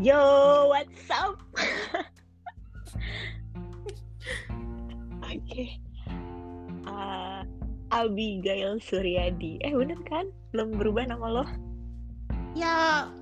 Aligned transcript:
Yo, 0.00 0.72
what's 0.72 1.12
up? 1.12 1.36
Oke. 5.20 5.36
Okay. 5.44 5.76
Uh, 6.88 7.44
Abigail 7.92 8.80
Suryadi. 8.80 9.60
Eh 9.60 9.76
bener 9.76 10.00
kan? 10.08 10.32
Belum 10.56 10.72
berubah 10.80 11.04
nama 11.04 11.26
lo? 11.28 11.44
Ya, 12.56 13.12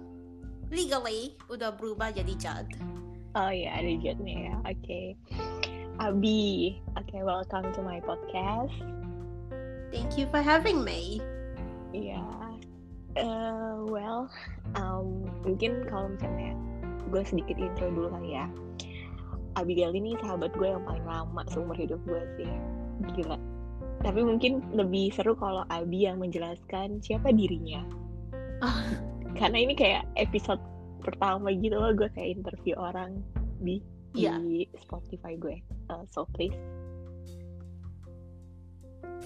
legally 0.70 1.34
udah 1.50 1.74
berubah 1.74 2.14
jadi 2.14 2.38
Jad. 2.38 2.70
Oh 3.34 3.50
ya, 3.50 3.74
ada 3.74 3.98
Jadnya 3.98 4.54
ya. 4.54 4.54
Oke. 4.62 4.78
Okay. 4.78 5.06
Abi, 5.98 6.78
oke 6.94 7.10
okay, 7.10 7.26
welcome 7.26 7.74
to 7.74 7.82
my 7.82 7.98
podcast. 8.06 8.70
Thank 9.90 10.14
you 10.14 10.30
for 10.30 10.38
having 10.38 10.86
me. 10.86 11.18
Iya. 11.90 12.22
Yeah. 12.22 12.47
Uh, 13.18 13.82
well, 13.88 14.30
um, 14.78 15.26
mungkin 15.42 15.86
kalau 15.90 16.14
misalnya 16.14 16.54
gue 17.08 17.22
sedikit 17.24 17.56
intro 17.58 17.90
dulu 17.90 18.08
kali 18.12 18.36
ya. 18.36 18.46
Abigail 19.58 19.90
ini 19.96 20.14
sahabat 20.22 20.54
gue 20.54 20.68
yang 20.70 20.84
paling 20.86 21.02
lama 21.02 21.42
seumur 21.50 21.74
hidup 21.74 21.98
gue 22.06 22.22
sih. 22.38 22.50
Gila. 23.18 23.38
Tapi 24.06 24.20
mungkin 24.22 24.62
lebih 24.70 25.10
seru 25.10 25.34
kalau 25.34 25.66
Abi 25.72 26.06
yang 26.06 26.22
menjelaskan 26.22 27.02
siapa 27.02 27.34
dirinya. 27.34 27.82
Oh. 28.62 28.82
Karena 29.38 29.58
ini 29.66 29.74
kayak 29.74 30.06
episode 30.14 30.62
pertama 31.02 31.50
gitu 31.54 31.78
loh 31.78 31.94
gue 31.94 32.10
kayak 32.12 32.42
interview 32.42 32.74
orang 32.74 33.22
di 33.62 33.82
yeah. 34.14 34.38
di 34.38 34.66
Spotify 34.78 35.34
gue. 35.34 35.58
Uh, 35.90 36.06
so 36.10 36.26
please. 36.34 36.54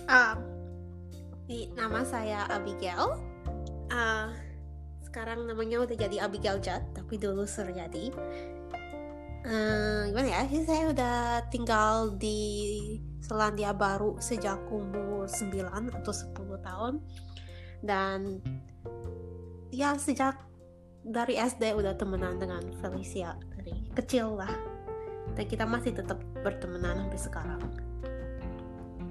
Uh, 0.09 0.37
di 1.45 1.69
nama 1.77 2.05
saya 2.07 2.49
Abigail. 2.49 3.32
Uh, 3.93 4.33
sekarang 5.05 5.45
namanya 5.45 5.85
udah 5.85 5.93
jadi 5.93 6.25
Abigail 6.25 6.57
Jad, 6.65 6.81
tapi 6.97 7.21
dulu 7.21 7.45
Suryadi 7.45 8.09
uh, 9.47 10.03
gimana 10.11 10.29
ya? 10.29 10.43
Saya 10.63 10.91
udah 10.91 11.17
tinggal 11.51 12.15
di 12.19 12.39
Selandia 13.23 13.75
Baru 13.75 14.19
sejak 14.19 14.59
umur 14.71 15.27
9 15.27 15.93
atau 16.03 16.13
10 16.13 16.67
tahun. 16.67 16.95
Dan 17.83 18.39
ya 19.75 19.99
sejak 19.99 20.39
dari 21.03 21.35
SD 21.35 21.75
udah 21.75 21.99
temenan 21.99 22.39
dengan 22.39 22.63
Felicia 22.79 23.35
dari 23.59 23.91
kecil 23.95 24.39
lah. 24.39 24.51
Dan 25.35 25.45
kita 25.49 25.65
masih 25.67 25.97
tetap 25.97 26.19
bertemanan 26.45 27.07
sampai 27.09 27.21
sekarang. 27.21 27.63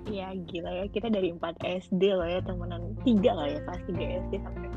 Iya 0.07 0.35
gila 0.47 0.71
ya. 0.83 0.85
Kita 0.91 1.07
dari 1.07 1.31
4 1.35 1.59
SD 1.88 2.03
loh 2.16 2.27
ya 2.27 2.39
temenan 2.43 2.95
tiga 3.03 3.31
lah 3.35 3.47
ya 3.47 3.59
kelas 3.63 3.83
3 3.88 4.19
SD 4.27 4.33
sampai 4.43 4.70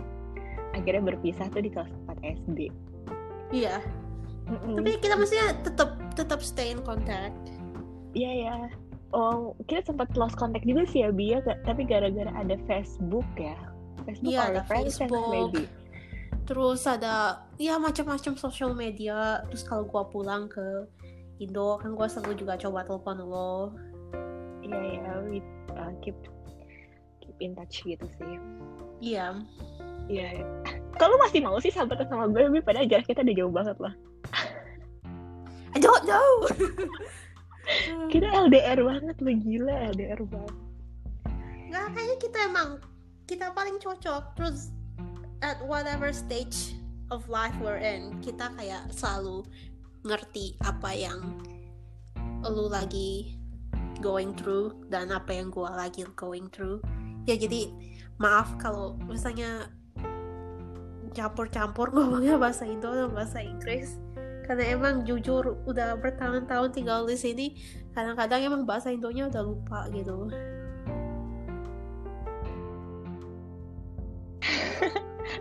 akhirnya 0.74 1.14
berpisah 1.14 1.46
tuh 1.54 1.62
di 1.62 1.70
kelas 1.70 1.90
4 2.10 2.42
SD 2.44 2.58
iya 3.54 3.78
Mm-mm. 4.44 4.76
Tapi 4.76 5.00
kita 5.00 5.16
maksudnya 5.16 5.56
tetap 5.64 5.96
tetap 6.12 6.40
stay 6.44 6.76
in 6.76 6.80
contact. 6.84 7.36
Iya 8.12 8.30
ya. 8.44 8.56
Oh, 9.14 9.54
kita 9.70 9.94
sempat 9.94 10.12
lost 10.18 10.36
contact 10.36 10.66
juga 10.66 10.84
sih 10.90 11.06
ya 11.06 11.10
Bia, 11.14 11.38
tapi 11.64 11.86
gara-gara 11.86 12.28
ada 12.34 12.58
Facebook 12.66 13.26
ya. 13.38 13.56
Facebook 14.04 14.34
iya, 14.34 14.52
ada 14.52 14.62
Facebook. 14.68 15.30
Maybe. 15.32 15.64
Terus 16.44 16.84
ada 16.84 17.46
ya 17.56 17.80
macam-macam 17.80 18.36
social 18.36 18.76
media. 18.76 19.40
Terus 19.48 19.64
kalau 19.64 19.88
gua 19.88 20.04
pulang 20.10 20.50
ke 20.50 20.84
Indo 21.40 21.80
kan 21.80 21.96
gua 21.96 22.10
selalu 22.10 22.44
juga 22.44 22.60
coba 22.60 22.84
telepon 22.84 23.16
lo. 23.24 23.72
Iya 24.60 24.80
ya, 25.00 25.10
we 25.24 25.40
uh, 25.72 25.94
keep 26.04 26.18
keep 27.24 27.36
in 27.40 27.56
touch 27.56 27.80
gitu 27.86 28.04
sih. 28.20 28.36
Iya. 29.00 29.40
Iya. 30.08 30.40
Ya. 30.40 30.44
Kalau 30.94 31.18
masih 31.18 31.42
mau 31.42 31.58
sih 31.58 31.74
sahabatan 31.74 32.06
sama 32.06 32.30
gue, 32.30 32.46
tapi 32.46 32.60
pada 32.62 32.86
jarak 32.86 33.06
kita 33.08 33.26
udah 33.26 33.36
jauh 33.36 33.52
banget 33.52 33.76
lah. 33.82 33.94
I 35.74 35.78
don't 35.82 36.04
know. 36.06 36.30
kita 38.12 38.30
LDR 38.30 38.78
banget 38.78 39.16
lo 39.18 39.30
gila 39.34 39.74
LDR 39.90 40.20
banget. 40.22 40.56
Nggak 41.72 41.86
kayaknya 41.90 42.16
kita 42.22 42.38
emang 42.46 42.70
kita 43.26 43.46
paling 43.56 43.76
cocok 43.82 44.36
terus 44.38 44.70
at 45.42 45.58
whatever 45.66 46.12
stage 46.14 46.78
of 47.10 47.26
life 47.26 47.56
we're 47.58 47.80
in 47.80 48.14
kita 48.20 48.52
kayak 48.54 48.84
selalu 48.92 49.42
ngerti 50.04 50.54
apa 50.62 50.92
yang 50.92 51.20
lu 52.44 52.68
lagi 52.68 53.40
going 54.04 54.36
through 54.36 54.76
dan 54.92 55.08
apa 55.08 55.32
yang 55.32 55.48
gua 55.48 55.72
lagi 55.72 56.04
going 56.14 56.46
through 56.52 56.84
ya 57.24 57.40
jadi 57.40 57.72
maaf 58.20 58.60
kalau 58.60 59.00
misalnya 59.08 59.72
campur-campur 61.14 61.94
ngomongnya 61.94 62.36
bahasa 62.36 62.66
Indo 62.66 62.90
dan 62.90 63.14
bahasa 63.14 63.40
Inggris. 63.40 63.96
Karena 64.44 64.76
emang 64.76 65.08
jujur 65.08 65.56
udah 65.64 65.96
bertahun-tahun 65.96 66.76
tinggal 66.76 67.08
di 67.08 67.16
sini 67.16 67.46
kadang-kadang 67.96 68.44
emang 68.44 68.62
bahasa 68.68 68.92
Indonya 68.92 69.32
udah 69.32 69.42
lupa 69.46 69.88
gitu. 69.94 70.28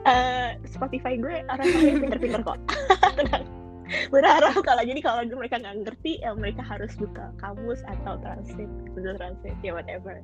Uh, 0.07 0.55
Spotify 0.73 1.19
gue 1.19 1.43
orang-orang 1.51 1.99
pinter-pinter 1.99 2.41
kok. 2.45 2.59
Berharap 4.15 4.55
kalau 4.63 4.83
jadi 4.87 5.01
kalau 5.03 5.21
mereka 5.27 5.59
nggak 5.59 5.83
ngerti 5.83 6.23
ya 6.23 6.31
mereka 6.33 6.63
harus 6.63 6.95
buka 6.95 7.29
kamus 7.43 7.83
atau 7.83 8.15
translate 8.23 8.71
Google 8.95 9.19
Translate 9.19 9.59
ya 9.59 9.75
whatever. 9.75 10.23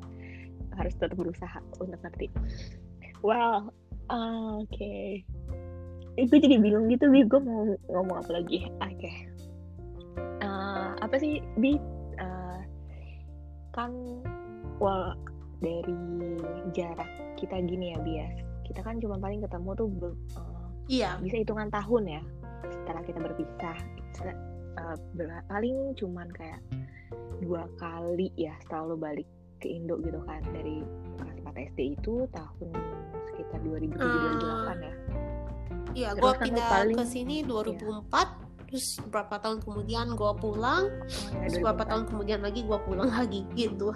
Harus 0.80 0.96
tetap 0.96 1.20
berusaha 1.20 1.60
untuk 1.76 2.00
ngerti. 2.00 2.32
Well 3.20 3.76
uh, 4.08 4.64
oke. 4.64 4.72
okay 4.72 5.22
eh, 5.22 5.39
gue 6.18 6.40
jadi 6.40 6.56
bingung 6.58 6.88
gitu 6.90 7.12
bi. 7.12 7.26
Gue 7.28 7.42
mau 7.44 7.70
ngomong 7.92 8.18
apa 8.26 8.32
lagi? 8.42 8.70
Oke. 8.80 8.98
Okay. 8.98 9.16
uh, 10.42 10.48
eh, 10.48 10.90
apa 11.04 11.16
sih 11.20 11.44
bi? 11.60 11.76
Uh, 12.20 12.60
kan 13.76 13.92
wal 14.82 15.14
dari 15.60 15.96
jarak 16.72 17.10
kita 17.36 17.60
gini 17.64 17.92
ya 17.92 18.00
bias 18.00 18.50
kita 18.70 18.86
kan 18.86 19.02
cuma 19.02 19.18
paling 19.18 19.42
ketemu 19.42 19.70
tuh 19.74 19.90
uh, 20.38 20.70
iya. 20.86 21.18
bisa 21.18 21.42
hitungan 21.42 21.74
tahun 21.74 22.22
ya 22.22 22.22
setelah 22.70 23.02
kita 23.02 23.18
berpisah. 23.18 23.78
Uh, 24.80 24.96
paling 25.50 25.98
cuman 25.98 26.30
kayak 26.38 26.62
dua 27.42 27.66
kali 27.82 28.30
ya 28.38 28.54
selalu 28.70 28.96
balik 28.96 29.28
ke 29.58 29.74
Indo 29.74 29.98
gitu 30.06 30.22
kan. 30.24 30.46
Dari 30.54 30.86
kelas 31.18 31.38
4 31.42 31.68
SD 31.74 31.80
itu 31.98 32.30
tahun 32.30 32.70
sekitar 33.34 33.60
2007 33.66 33.98
uh, 33.98 34.70
2008 34.70 34.86
ya 34.86 34.94
Iya, 35.98 36.10
gue 36.18 36.34
pindah 36.38 36.70
paling... 36.70 36.98
ke 36.98 37.06
sini 37.06 37.42
2004. 37.46 38.06
Iya. 38.06 38.24
Terus 38.70 39.02
beberapa 39.02 39.36
tahun 39.42 39.58
kemudian 39.66 40.06
gue 40.14 40.32
pulang. 40.38 40.84
Oh, 40.86 41.42
ya, 41.42 41.50
terus 41.50 41.58
beberapa 41.58 41.84
tahun 41.90 42.04
kemudian 42.06 42.40
lagi 42.46 42.62
gue 42.62 42.80
pulang 42.86 43.10
lagi 43.20 43.42
gitu. 43.58 43.90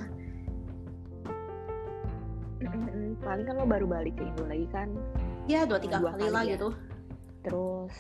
Paling 3.24 3.46
kan 3.46 3.56
lo 3.56 3.66
baru 3.70 3.86
balik 3.86 4.18
ke 4.18 4.26
Indo 4.26 4.44
lagi 4.50 4.68
kan? 4.74 4.90
Ya 5.46 5.70
dua 5.70 5.78
tiga 5.78 6.02
kali, 6.02 6.10
kali 6.10 6.28
lah 6.34 6.44
ya. 6.44 6.52
gitu. 6.58 6.70
Terus 7.46 7.96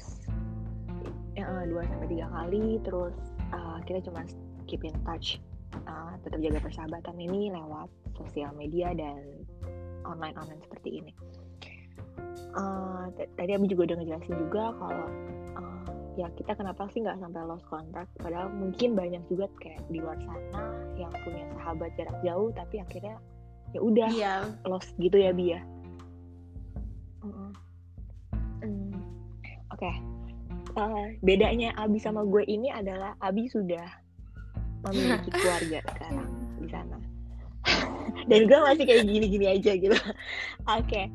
ya, 1.38 1.46
dua 1.70 1.82
sampai 1.86 2.08
tiga 2.10 2.28
kali. 2.34 2.82
Terus 2.82 3.16
uh, 3.54 3.78
kita 3.86 4.10
cuma 4.10 4.26
keep 4.66 4.82
in 4.82 4.96
touch, 5.06 5.38
uh, 5.86 6.18
tetap 6.26 6.42
jaga 6.42 6.60
persahabatan 6.60 7.16
ini 7.22 7.54
lewat 7.54 7.88
sosial 8.18 8.50
media 8.58 8.98
dan 8.98 9.46
online 10.04 10.36
online 10.42 10.62
seperti 10.66 11.00
ini 11.06 11.14
uh, 12.58 13.06
tadi 13.38 13.52
Abi 13.54 13.66
juga 13.70 13.94
udah 13.94 13.98
ngejelasin 14.02 14.36
juga 14.38 14.64
kalau 14.78 15.08
uh, 15.58 15.86
ya 16.18 16.28
kita 16.38 16.54
kenapa 16.54 16.86
sih 16.94 17.02
nggak 17.02 17.18
sampai 17.18 17.42
lost 17.46 17.66
contact 17.70 18.10
padahal 18.22 18.50
mungkin 18.54 18.94
banyak 18.94 19.24
juga 19.30 19.50
kayak 19.62 19.82
di 19.90 20.00
luar 20.02 20.18
sana 20.22 20.62
yang 20.98 21.12
punya 21.26 21.46
sahabat 21.58 21.90
jarak 21.98 22.18
jauh 22.22 22.50
tapi 22.54 22.76
akhirnya 22.82 23.18
ya 23.74 23.80
udah 23.82 24.10
yeah. 24.14 24.46
lost 24.70 24.94
gitu 25.02 25.18
ya 25.18 25.34
Bia. 25.34 25.60
Uh, 27.26 27.50
mm. 28.62 28.94
oke 29.74 29.80
okay. 29.82 29.96
uh, 30.78 31.10
bedanya 31.26 31.74
Abi 31.82 31.98
sama 31.98 32.22
gue 32.28 32.46
ini 32.46 32.70
adalah 32.70 33.18
Abi 33.24 33.50
sudah 33.50 33.88
memiliki 34.86 35.30
keluarga 35.40 35.80
sekarang 35.96 36.30
di 36.60 36.68
sana 36.70 36.98
dan 38.30 38.40
gue 38.46 38.60
masih 38.60 38.84
kayak 38.84 39.08
gini-gini 39.08 39.46
aja 39.48 39.72
gitu 39.80 39.96
oke 39.96 40.12
okay. 40.68 41.08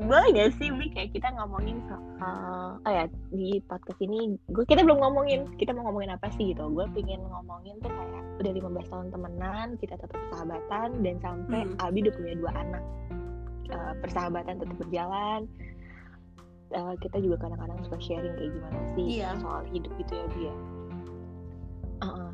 Boleh 0.00 0.32
gak 0.32 0.56
sih 0.56 0.72
Bi 0.72 0.88
kayak 0.88 1.12
kita 1.12 1.28
ngomongin 1.36 1.76
soal 1.84 2.80
oh 2.80 2.92
ya 2.92 3.04
di 3.28 3.60
podcast 3.68 4.00
ini 4.00 4.40
gue 4.48 4.64
kita 4.64 4.80
belum 4.80 4.96
ngomongin 4.96 5.44
kita 5.60 5.76
mau 5.76 5.92
ngomongin 5.92 6.16
apa 6.16 6.32
sih 6.40 6.56
gitu 6.56 6.72
gue 6.72 6.88
pengen 6.96 7.20
ngomongin 7.28 7.76
tuh 7.84 7.92
kayak 7.92 8.24
udah 8.40 8.52
15 8.56 8.92
tahun 8.92 9.06
temenan 9.12 9.68
kita 9.76 9.94
tetap 10.00 10.16
persahabatan 10.16 10.88
dan 11.04 11.16
sampai 11.20 11.60
hmm. 11.68 11.84
Abi 11.84 12.00
udah 12.00 12.14
punya 12.16 12.34
dua 12.40 12.52
anak 12.56 12.82
uh, 13.76 13.92
persahabatan 14.00 14.54
tetap 14.64 14.76
berjalan 14.80 15.40
uh, 16.72 16.94
kita 17.04 17.16
juga 17.20 17.36
kadang-kadang 17.44 17.78
suka 17.84 17.98
sharing 18.00 18.34
kayak 18.40 18.50
gimana 18.56 18.80
sih 18.96 19.08
yeah. 19.20 19.36
soal 19.36 19.62
hidup 19.68 19.92
gitu 20.00 20.12
ya 20.16 20.26
Bi 20.32 20.40
ya 20.48 20.54
uh 22.00 22.06
-uh. 22.08 22.30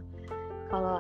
kalau 0.71 0.97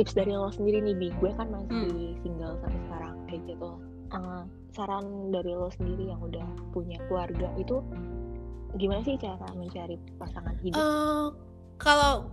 tips 0.00 0.16
dari 0.16 0.32
lo 0.32 0.48
sendiri 0.48 0.80
nih 0.80 0.96
Bi 0.96 1.08
gue 1.20 1.30
kan 1.36 1.52
masih 1.52 1.92
hmm. 1.92 2.16
single 2.24 2.56
sampai 2.64 2.80
sekarang 2.88 3.14
kayak 3.28 3.42
gitu 3.52 3.70
uh, 4.12 4.44
saran 4.74 5.32
dari 5.32 5.52
lo 5.56 5.72
sendiri 5.72 6.12
yang 6.12 6.20
udah 6.20 6.46
punya 6.70 7.00
keluarga 7.08 7.48
itu 7.56 7.80
gimana 8.76 9.00
sih 9.06 9.16
cara 9.16 9.46
mencari 9.56 9.96
pasangan 10.20 10.56
hidup? 10.60 10.76
Uh, 10.76 11.26
kalau 11.80 12.30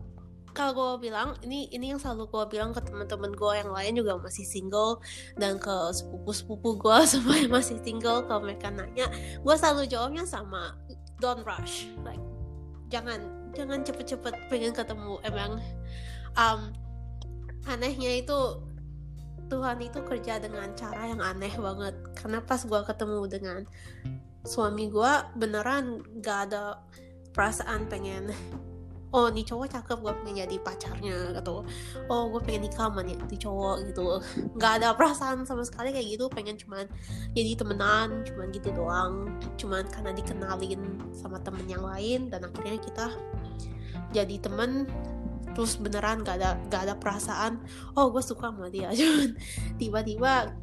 kalau 0.53 0.71
gue 0.75 1.09
bilang 1.09 1.33
ini 1.41 1.65
ini 1.73 1.95
yang 1.95 1.99
selalu 2.01 2.29
gue 2.29 2.57
bilang 2.59 2.75
ke 2.75 2.81
teman-teman 2.83 3.33
gue 3.33 3.53
yang 3.57 3.71
lain 3.73 3.93
juga 3.97 4.21
masih 4.21 4.45
single 4.45 5.01
dan 5.41 5.57
ke 5.57 5.73
sepupu-sepupu 5.95 6.77
gue 6.77 6.97
semua 7.11 7.39
yang 7.39 7.53
masih 7.53 7.79
single 7.81 8.21
kalau 8.29 8.45
mereka 8.45 8.69
nanya 8.69 9.09
gue 9.41 9.55
selalu 9.57 9.89
jawabnya 9.89 10.29
sama 10.29 10.77
don't 11.17 11.41
rush 11.47 11.89
like 12.05 12.21
jangan 12.93 13.43
jangan 13.57 13.81
cepet-cepet 13.85 14.33
pengen 14.49 14.73
ketemu 14.73 15.17
emang. 15.25 15.61
Um, 16.37 16.73
anehnya 17.69 18.21
itu 18.21 18.39
Tuhan 19.53 19.77
itu 19.85 19.99
kerja 20.01 20.41
dengan 20.41 20.73
cara 20.73 21.13
yang 21.13 21.21
aneh 21.21 21.53
banget. 21.53 21.93
Karena 22.17 22.41
pas 22.41 22.65
gue 22.65 22.81
ketemu 22.81 23.21
dengan 23.29 23.59
suami 24.41 24.89
gue 24.89 25.13
beneran 25.37 26.01
gak 26.19 26.49
ada 26.49 26.81
perasaan 27.31 27.85
pengen 27.87 28.33
oh 29.13 29.29
nih 29.29 29.45
cowok 29.45 29.69
cakep 29.69 29.97
gue 30.01 30.13
pengen 30.25 30.35
jadi 30.43 30.55
pacarnya 30.57 31.17
gitu. 31.37 31.61
Oh 32.09 32.23
gue 32.33 32.41
pengen 32.41 32.65
nikah 32.65 32.89
sama 32.89 33.05
nih, 33.05 33.13
cowok 33.37 33.75
gitu. 33.93 34.05
Nggak 34.57 34.73
ada 34.81 34.87
perasaan 34.97 35.45
sama 35.45 35.61
sekali 35.61 35.93
kayak 35.93 36.17
gitu. 36.17 36.25
Pengen 36.33 36.57
cuman 36.57 36.89
jadi 37.37 37.53
temenan 37.53 38.25
cuman 38.25 38.49
gitu 38.49 38.73
doang. 38.73 39.37
Cuman 39.61 39.85
karena 39.93 40.11
dikenalin 40.17 40.81
sama 41.13 41.37
temen 41.45 41.63
yang 41.69 41.85
lain 41.85 42.33
dan 42.33 42.41
akhirnya 42.49 42.81
kita 42.81 43.13
jadi 44.09 44.41
temen 44.41 44.89
terus 45.53 45.77
beneran 45.77 46.25
gak 46.25 46.41
ada 46.41 46.57
gak 46.67 46.89
ada 46.89 46.95
perasaan 46.97 47.61
oh 47.93 48.09
gue 48.09 48.21
suka 48.21 48.49
sama 48.49 48.69
dia. 48.69 48.89
Cuman 48.97 49.37
tiba-tiba 49.77 50.53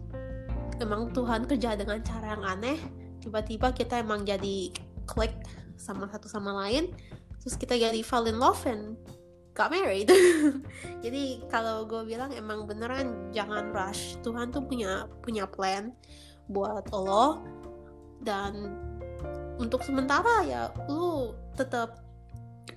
emang 0.82 1.10
Tuhan 1.14 1.46
kerja 1.46 1.78
dengan 1.78 2.02
cara 2.02 2.36
yang 2.36 2.44
aneh. 2.44 2.78
Tiba-tiba 3.20 3.70
kita 3.76 4.00
emang 4.00 4.24
jadi 4.24 4.72
klik 5.04 5.34
sama 5.80 6.08
satu 6.12 6.28
sama 6.28 6.52
lain 6.66 6.92
terus 7.40 7.56
kita 7.56 7.72
jadi 7.72 8.04
fall 8.04 8.28
in 8.28 8.36
love 8.36 8.60
and 8.68 9.00
got 9.56 9.72
married. 9.72 10.08
Jadi 11.04 11.44
kalau 11.50 11.84
gue 11.84 12.06
bilang 12.06 12.30
emang 12.32 12.64
beneran 12.64 13.32
jangan 13.34 13.72
rush. 13.74 14.16
Tuhan 14.22 14.54
tuh 14.54 14.64
punya 14.64 15.04
punya 15.20 15.44
plan 15.44 15.92
buat 16.48 16.86
lo. 16.92 17.42
Dan 18.20 18.72
untuk 19.60 19.84
sementara 19.84 20.44
ya 20.48 20.72
lu 20.88 21.36
tetap 21.56 22.00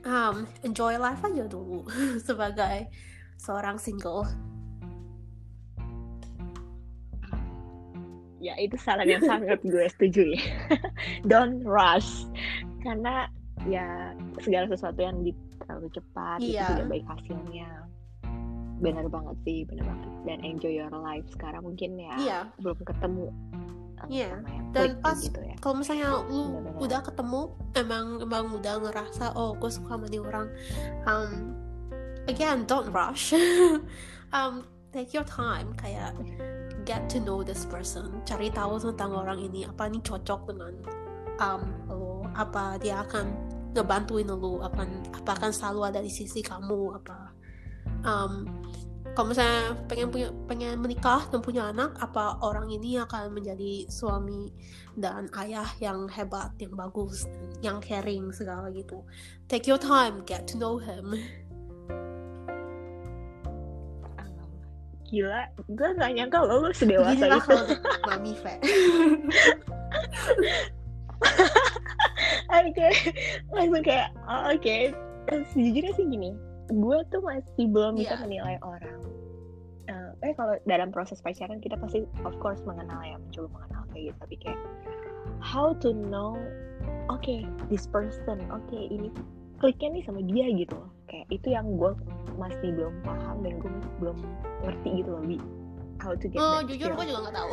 um, 0.06 0.48
enjoy 0.64 1.00
life 1.00 1.22
aja 1.24 1.46
dulu 1.48 1.88
sebagai 2.28 2.88
seorang 3.40 3.80
single. 3.80 4.28
Ya 8.44 8.60
itu 8.60 8.76
saran 8.76 9.08
yang 9.08 9.24
sangat 9.24 9.64
gue 9.64 9.88
setuju 9.88 10.36
ya. 10.36 10.44
Don't 11.32 11.64
rush. 11.64 12.28
Karena 12.84 13.32
ya 13.64 14.12
segala 14.44 14.68
sesuatu 14.68 15.00
yang 15.00 15.24
di 15.24 15.32
terlalu 15.64 15.88
cepat 15.96 16.44
iya. 16.44 16.68
itu 16.68 16.72
tidak 16.76 16.88
baik 16.92 17.06
hasilnya. 17.08 17.72
Benar 18.84 19.08
banget 19.08 19.38
sih 19.48 19.64
benar 19.64 19.88
banget. 19.88 20.10
Dan 20.28 20.40
enjoy 20.44 20.76
your 20.76 20.92
life 20.92 21.24
sekarang 21.32 21.64
mungkin 21.64 21.96
ya. 21.96 22.16
Iya. 22.20 22.40
belum 22.60 22.84
ketemu 22.84 23.32
Iya. 24.10 24.40
Yeah. 24.42 24.72
Dan 24.74 24.90
pas 25.00 25.18
gitu 25.22 25.40
ya. 25.40 25.56
kalau 25.62 25.80
misalnya 25.80 26.26
lu 26.28 26.60
Bener 26.60 26.74
-bener. 26.74 26.82
udah 26.82 27.00
ketemu 27.06 27.42
emang 27.78 28.06
emang 28.26 28.46
udah 28.58 28.76
ngerasa 28.82 29.26
oh 29.38 29.54
gue 29.56 29.70
suka 29.70 29.96
sama 29.96 30.08
dia 30.10 30.22
orang 30.22 30.48
um, 31.06 31.32
again 32.26 32.66
don't 32.66 32.90
rush 32.90 33.38
um, 34.36 34.66
take 34.90 35.14
your 35.14 35.26
time 35.26 35.72
kayak 35.78 36.14
get 36.84 37.06
to 37.08 37.22
know 37.22 37.46
this 37.46 37.64
person 37.70 38.10
cari 38.28 38.50
tahu 38.52 38.82
tentang 38.82 39.14
orang 39.14 39.40
ini 39.40 39.64
apa 39.64 39.88
nih 39.88 40.02
cocok 40.04 40.42
dengan 40.52 40.74
um, 41.40 41.62
lo 41.90 42.26
apa 42.34 42.82
dia 42.82 43.06
akan 43.06 43.30
ngebantuin 43.74 44.30
lu 44.30 44.62
akan 44.62 45.02
apa 45.14 45.32
akan 45.38 45.52
selalu 45.54 45.82
ada 45.90 46.00
di 46.02 46.12
sisi 46.12 46.42
kamu 46.42 46.98
apa 46.98 47.34
um, 48.06 48.46
kalau 49.14 49.30
misalnya 49.30 49.78
pengen 49.86 50.10
punya 50.10 50.30
pengen 50.50 50.82
menikah 50.82 51.22
dan 51.30 51.40
punya 51.46 51.70
anak 51.70 51.94
apa 52.02 52.42
orang 52.42 52.66
ini 52.74 52.98
akan 52.98 53.30
menjadi 53.30 53.86
suami 53.86 54.50
dan 54.98 55.30
ayah 55.38 55.70
yang 55.78 56.10
hebat 56.10 56.50
yang 56.58 56.74
bagus 56.74 57.30
yang 57.62 57.78
caring 57.78 58.34
segala 58.34 58.74
gitu 58.74 59.06
take 59.46 59.70
your 59.70 59.78
time 59.78 60.26
get 60.26 60.50
to 60.50 60.58
know 60.58 60.82
him 60.82 61.14
gila 65.14 65.46
gue 65.70 65.90
gak 65.94 66.12
nyangka 66.18 66.42
lo, 66.42 66.66
lo 66.66 66.70
sedewasa 66.74 67.30
Gila 67.30 67.38
itu 67.38 67.58
mami 68.10 68.34
fe 68.34 68.58
oke 72.50 72.74
okay. 72.74 72.94
langsung 73.54 73.86
kayak 73.86 74.10
oh, 74.26 74.50
oke 74.50 74.58
okay. 74.58 74.90
sejujurnya 75.54 75.94
sih 75.94 76.10
gini 76.10 76.34
gue 76.72 76.98
tuh 77.12 77.22
masih 77.24 77.66
belum 77.68 78.00
bisa 78.00 78.16
yeah. 78.16 78.24
menilai 78.24 78.56
orang. 78.64 79.00
Uh, 79.84 80.16
eh 80.24 80.32
kalau 80.40 80.56
dalam 80.64 80.96
proses 80.96 81.20
pacaran 81.20 81.60
kita 81.60 81.76
pasti 81.76 82.08
of 82.24 82.32
course 82.40 82.64
mengenal 82.64 83.04
ya 83.04 83.20
mencoba 83.20 83.48
mengenal 83.60 83.84
kayak 83.92 84.04
gitu. 84.12 84.18
Tapi 84.24 84.36
kayak 84.40 84.60
how 85.44 85.76
to 85.84 85.92
know 85.92 86.40
oke 87.12 87.20
okay, 87.20 87.44
this 87.68 87.84
person 87.88 88.40
oke 88.48 88.64
okay, 88.72 88.88
ini 88.88 89.12
kliknya 89.60 90.00
nih 90.00 90.04
sama 90.08 90.20
dia 90.24 90.48
gitu 90.56 90.76
loh. 90.80 90.92
Kayak 91.12 91.28
itu 91.36 91.48
yang 91.52 91.68
gue 91.76 91.92
masih 92.40 92.70
belum 92.72 92.96
paham 93.04 93.44
dan 93.44 93.54
gue 93.60 93.72
belum 94.00 94.18
ngerti 94.64 94.90
gitu 95.04 95.10
loh 95.12 95.24
bi. 95.24 95.38
How 96.00 96.16
to 96.16 96.26
get 96.28 96.40
oh 96.40 96.60
jujur 96.64 96.92
gue 96.96 97.06
juga 97.08 97.20
nggak 97.28 97.36
tahu. 97.36 97.52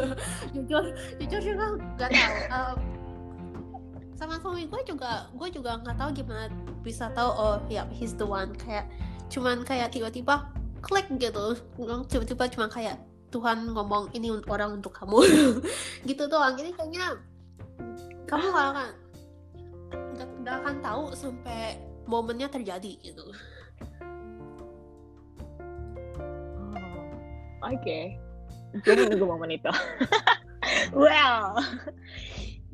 Jujur 0.56 0.84
jujur 1.20 1.40
juga 1.44 1.64
nggak 2.00 2.10
tahu. 2.12 2.36
um, 2.52 2.78
sama 4.16 4.40
suami 4.40 4.64
gue 4.64 4.82
juga 4.88 5.28
gue 5.36 5.48
juga 5.52 5.76
nggak 5.84 5.96
tahu 6.00 6.10
gimana 6.16 6.48
bisa 6.80 7.12
tahu 7.12 7.30
oh 7.36 7.56
ya 7.68 7.84
he's 7.92 8.16
the 8.16 8.24
one. 8.24 8.56
Kayak 8.56 8.88
cuman 9.28 9.60
kayak 9.68 9.92
tiba-tiba 9.92 10.48
klik 10.80 11.06
gitu. 11.20 11.60
Tiba-tiba 12.08 12.48
cuma 12.48 12.66
kayak 12.72 12.96
Tuhan 13.28 13.76
ngomong 13.76 14.16
ini 14.16 14.32
orang 14.48 14.80
untuk 14.80 14.96
kamu. 14.96 15.20
Gitu 16.08 16.24
doang. 16.30 16.54
Jadi 16.56 16.72
kayaknya 16.72 17.18
kamu 18.30 18.46
gak 18.54 18.66
akan 18.72 18.88
gak, 20.16 20.30
gak 20.46 20.56
akan 20.62 20.76
tahu 20.80 21.02
sampai 21.12 21.76
momennya 22.06 22.46
terjadi 22.46 22.96
gitu. 23.02 23.26
Oh, 26.56 27.66
oke. 27.66 27.82
Okay. 27.82 28.16
gue 28.80 28.92
menunggu 28.94 29.26
momen 29.26 29.58
itu. 29.58 29.72
Well 30.94 31.58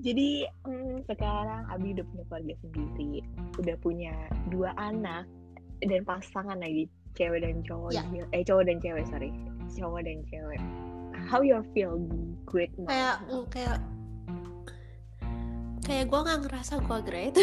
jadi 0.03 0.51
hmm, 0.67 1.07
sekarang 1.07 1.63
Abi 1.71 1.95
udah 1.95 2.07
punya 2.11 2.25
keluarga 2.27 2.55
sendiri 2.67 3.13
udah 3.63 3.77
punya 3.79 4.15
dua 4.51 4.75
anak 4.77 5.25
dan 5.83 6.03
pasangan 6.03 6.59
lagi 6.59 6.91
cewek 7.15 7.47
dan 7.47 7.63
cowok 7.63 7.95
yeah. 7.95 8.35
eh 8.35 8.43
cowok 8.43 8.67
dan 8.67 8.79
cewek 8.83 9.05
sorry 9.07 9.31
cowok 9.79 10.03
dan 10.03 10.19
cewek 10.27 10.61
how 11.31 11.41
you 11.41 11.63
feel 11.71 12.03
great 12.45 12.75
mom? 12.75 12.91
kayak 12.91 13.17
kayak 13.55 13.79
kayak 15.83 16.07
gue 16.07 16.21
nggak 16.23 16.41
ngerasa 16.47 16.73
gue 16.79 16.99
great 17.03 17.35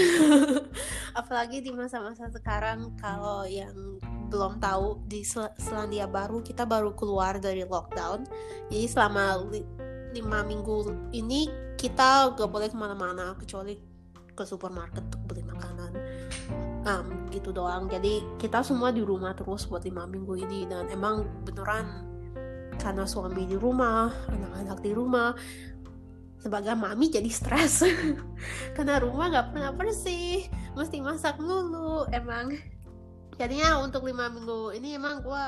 apalagi 1.19 1.59
di 1.59 1.71
masa-masa 1.75 2.31
sekarang 2.31 2.95
kalau 2.99 3.43
yang 3.43 3.99
belum 4.29 4.61
tahu 4.61 5.01
di 5.09 5.25
Sel 5.25 5.49
Selandia 5.57 6.05
Baru 6.05 6.45
kita 6.45 6.63
baru 6.63 6.93
keluar 6.93 7.41
dari 7.41 7.65
lockdown 7.65 8.23
jadi 8.69 8.85
selama 8.87 9.43
li 9.49 9.65
lima 10.13 10.41
minggu 10.41 11.09
ini 11.13 11.47
kita 11.77 12.33
gak 12.35 12.49
boleh 12.49 12.67
ke 12.67 12.77
mana-mana 12.77 13.37
kecuali 13.37 13.77
ke 14.33 14.43
supermarket 14.47 15.03
untuk 15.11 15.21
beli 15.27 15.43
makanan. 15.43 15.91
Um, 16.87 17.27
gitu 17.27 17.51
doang. 17.51 17.91
Jadi 17.91 18.23
kita 18.39 18.63
semua 18.63 18.89
di 18.95 19.03
rumah 19.03 19.35
terus 19.35 19.67
buat 19.67 19.83
lima 19.83 20.07
minggu 20.07 20.33
ini. 20.39 20.63
Dan 20.67 20.87
emang 20.87 21.27
beneran 21.43 22.07
karena 22.79 23.03
suami 23.03 23.43
di 23.43 23.59
rumah 23.59 24.07
anak-anak 24.31 24.79
di 24.79 24.91
rumah 24.95 25.35
sebagai 26.39 26.71
mami 26.79 27.11
jadi 27.11 27.27
stres. 27.27 27.83
Karena 28.75 29.03
rumah 29.03 29.27
gak 29.27 29.51
pernah 29.51 29.75
bersih 29.75 30.47
mesti 30.73 31.03
masak 31.03 31.35
dulu 31.35 32.07
emang. 32.15 32.55
Jadinya 33.35 33.83
untuk 33.83 34.07
lima 34.07 34.31
minggu 34.31 34.71
ini 34.75 34.95
emang 34.95 35.19
gue 35.23 35.47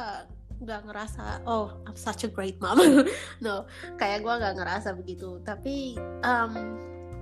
nggak 0.62 0.86
ngerasa 0.86 1.41
oh 1.50 1.82
I'm 1.89 1.98
such 1.98 2.24
a 2.24 2.30
great 2.30 2.62
mom. 2.62 2.77
No 3.46 3.65
kayak 3.98 4.22
gue 4.22 4.34
nggak 4.34 4.56
ngerasa 4.62 4.94
begitu. 4.94 5.41
Tapi 5.41 5.98
um, 6.22 6.53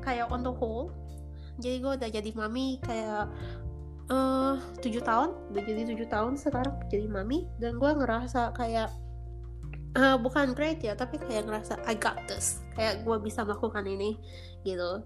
kayak 0.04 0.28
on 0.28 0.44
the 0.44 0.52
whole 0.52 0.92
jadi 1.60 1.84
gue 1.84 1.92
udah 2.00 2.10
jadi 2.10 2.30
mami 2.36 2.80
kayak 2.84 3.28
eh, 4.08 4.56
tujuh 4.80 5.04
tahun 5.04 5.36
udah 5.52 5.64
jadi 5.64 5.82
tujuh 5.92 6.08
tahun 6.08 6.40
sekarang 6.40 6.76
jadi 6.88 7.08
mami. 7.08 7.48
Dan 7.60 7.80
gue 7.80 7.92
ngerasa 7.92 8.56
kayak 8.56 8.92
uh, 10.00 10.18
bukan 10.20 10.56
great 10.56 10.80
ya 10.84 10.96
tapi 10.96 11.20
kayak 11.20 11.48
ngerasa 11.48 11.80
I 11.88 11.96
got 11.96 12.28
this. 12.28 12.64
Kayak 12.76 13.04
gue 13.04 13.18
bisa 13.24 13.44
melakukan 13.44 13.84
ini 13.88 14.20
gitu. 14.64 15.04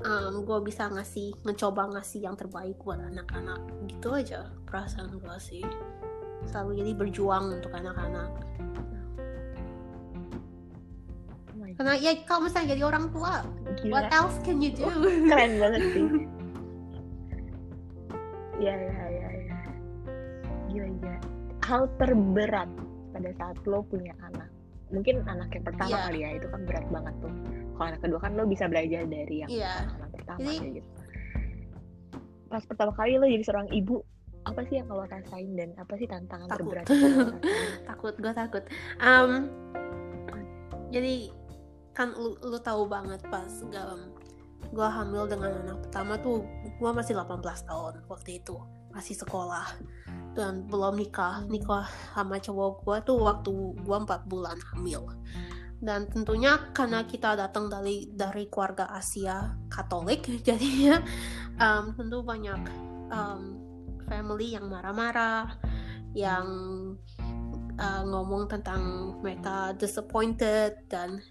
Um, 0.00 0.48
gue 0.48 0.58
bisa 0.64 0.88
ngasih 0.88 1.36
mencoba 1.44 1.92
ngasih 1.92 2.24
yang 2.24 2.38
terbaik 2.38 2.80
buat 2.80 3.02
anak-anak. 3.02 3.60
Gitu 3.90 4.08
aja 4.14 4.48
perasaan 4.64 5.18
gue 5.18 5.36
sih 5.42 5.66
selalu 6.46 6.70
jadi 6.80 6.92
berjuang 6.94 7.44
untuk 7.60 7.72
anak-anak. 7.72 8.30
Oh 11.50 11.66
karena 11.76 11.94
ya 11.96 12.12
kalau 12.24 12.44
misalnya 12.44 12.74
jadi 12.74 12.82
orang 12.84 13.08
tua 13.08 13.44
Gila. 13.78 13.92
what 13.92 14.06
else 14.10 14.36
can 14.42 14.60
you 14.60 14.72
do? 14.72 14.84
Keren 15.30 15.52
banget 15.58 15.82
sih. 15.92 16.06
Ya 18.60 18.76
ya 18.76 18.92
ya 19.08 19.28
ya 19.40 19.58
gila 20.68 20.84
gila. 21.00 21.16
Hal 21.64 21.88
terberat 21.96 22.68
pada 23.08 23.32
saat 23.40 23.56
lo 23.64 23.80
punya 23.80 24.12
anak. 24.20 24.52
Mungkin 24.92 25.24
anak 25.24 25.48
yang 25.56 25.64
pertama 25.64 25.88
Iya. 25.88 26.00
kali 26.04 26.18
ya 26.20 26.30
itu 26.36 26.46
kan 26.52 26.60
berat 26.68 26.84
banget 26.92 27.14
tuh. 27.24 27.32
Kalau 27.72 27.86
anak 27.88 28.00
kedua 28.04 28.20
kan 28.20 28.36
lo 28.36 28.44
bisa 28.44 28.68
belajar 28.68 29.08
dari 29.08 29.36
yang 29.40 29.48
Iya. 29.48 29.72
anak 29.96 30.08
pertama 30.12 30.44
Jadi- 30.44 30.76
gitu. 30.76 30.88
Pas 32.50 32.64
pertama 32.68 32.92
kali 32.92 33.12
lo 33.16 33.24
jadi 33.24 33.44
seorang 33.48 33.68
ibu 33.72 34.04
apa 34.44 34.60
sih 34.66 34.80
yang 34.80 34.88
lo 34.88 35.04
rasain 35.04 35.52
dan 35.52 35.76
apa 35.76 35.92
sih 36.00 36.08
tantangan 36.08 36.48
Takut. 36.48 36.72
terberat 36.72 36.86
takut 37.88 38.14
gue 38.16 38.32
takut. 38.32 38.64
Um, 39.00 39.30
jadi 40.90 41.30
kan 41.92 42.16
lu, 42.16 42.34
lu 42.40 42.58
tahu 42.58 42.88
banget 42.88 43.20
pas 43.28 43.50
gue 44.70 44.88
hamil 44.88 45.26
dengan 45.26 45.50
anak 45.66 45.78
pertama 45.88 46.14
tuh 46.22 46.46
gue 46.78 46.90
masih 46.94 47.18
18 47.18 47.42
tahun 47.42 47.94
waktu 48.08 48.40
itu 48.40 48.56
masih 48.94 49.18
sekolah. 49.18 49.66
Dan 50.30 50.70
belum 50.70 50.94
nikah 50.94 51.42
nikah 51.50 51.90
sama 52.14 52.38
cowok 52.38 52.86
gue 52.86 52.96
tuh 53.02 53.18
waktu 53.18 53.52
gue 53.76 53.96
4 54.08 54.30
bulan 54.30 54.56
hamil. 54.72 55.04
Dan 55.80 56.08
tentunya 56.12 56.60
karena 56.76 57.08
kita 57.08 57.36
datang 57.36 57.72
dari 57.72 58.08
dari 58.12 58.48
keluarga 58.52 58.88
Asia 58.92 59.56
Katolik 59.68 60.28
jadinya 60.48 61.00
um, 61.60 61.92
tentu 61.96 62.20
banyak 62.24 62.60
um, 63.10 63.59
family 64.10 64.58
yang 64.58 64.66
marah-marah 64.66 65.54
yang 66.10 66.46
uh, 67.78 68.02
ngomong 68.02 68.50
tentang 68.50 69.14
mereka 69.22 69.70
disappointed 69.78 70.74
dan 70.90 71.22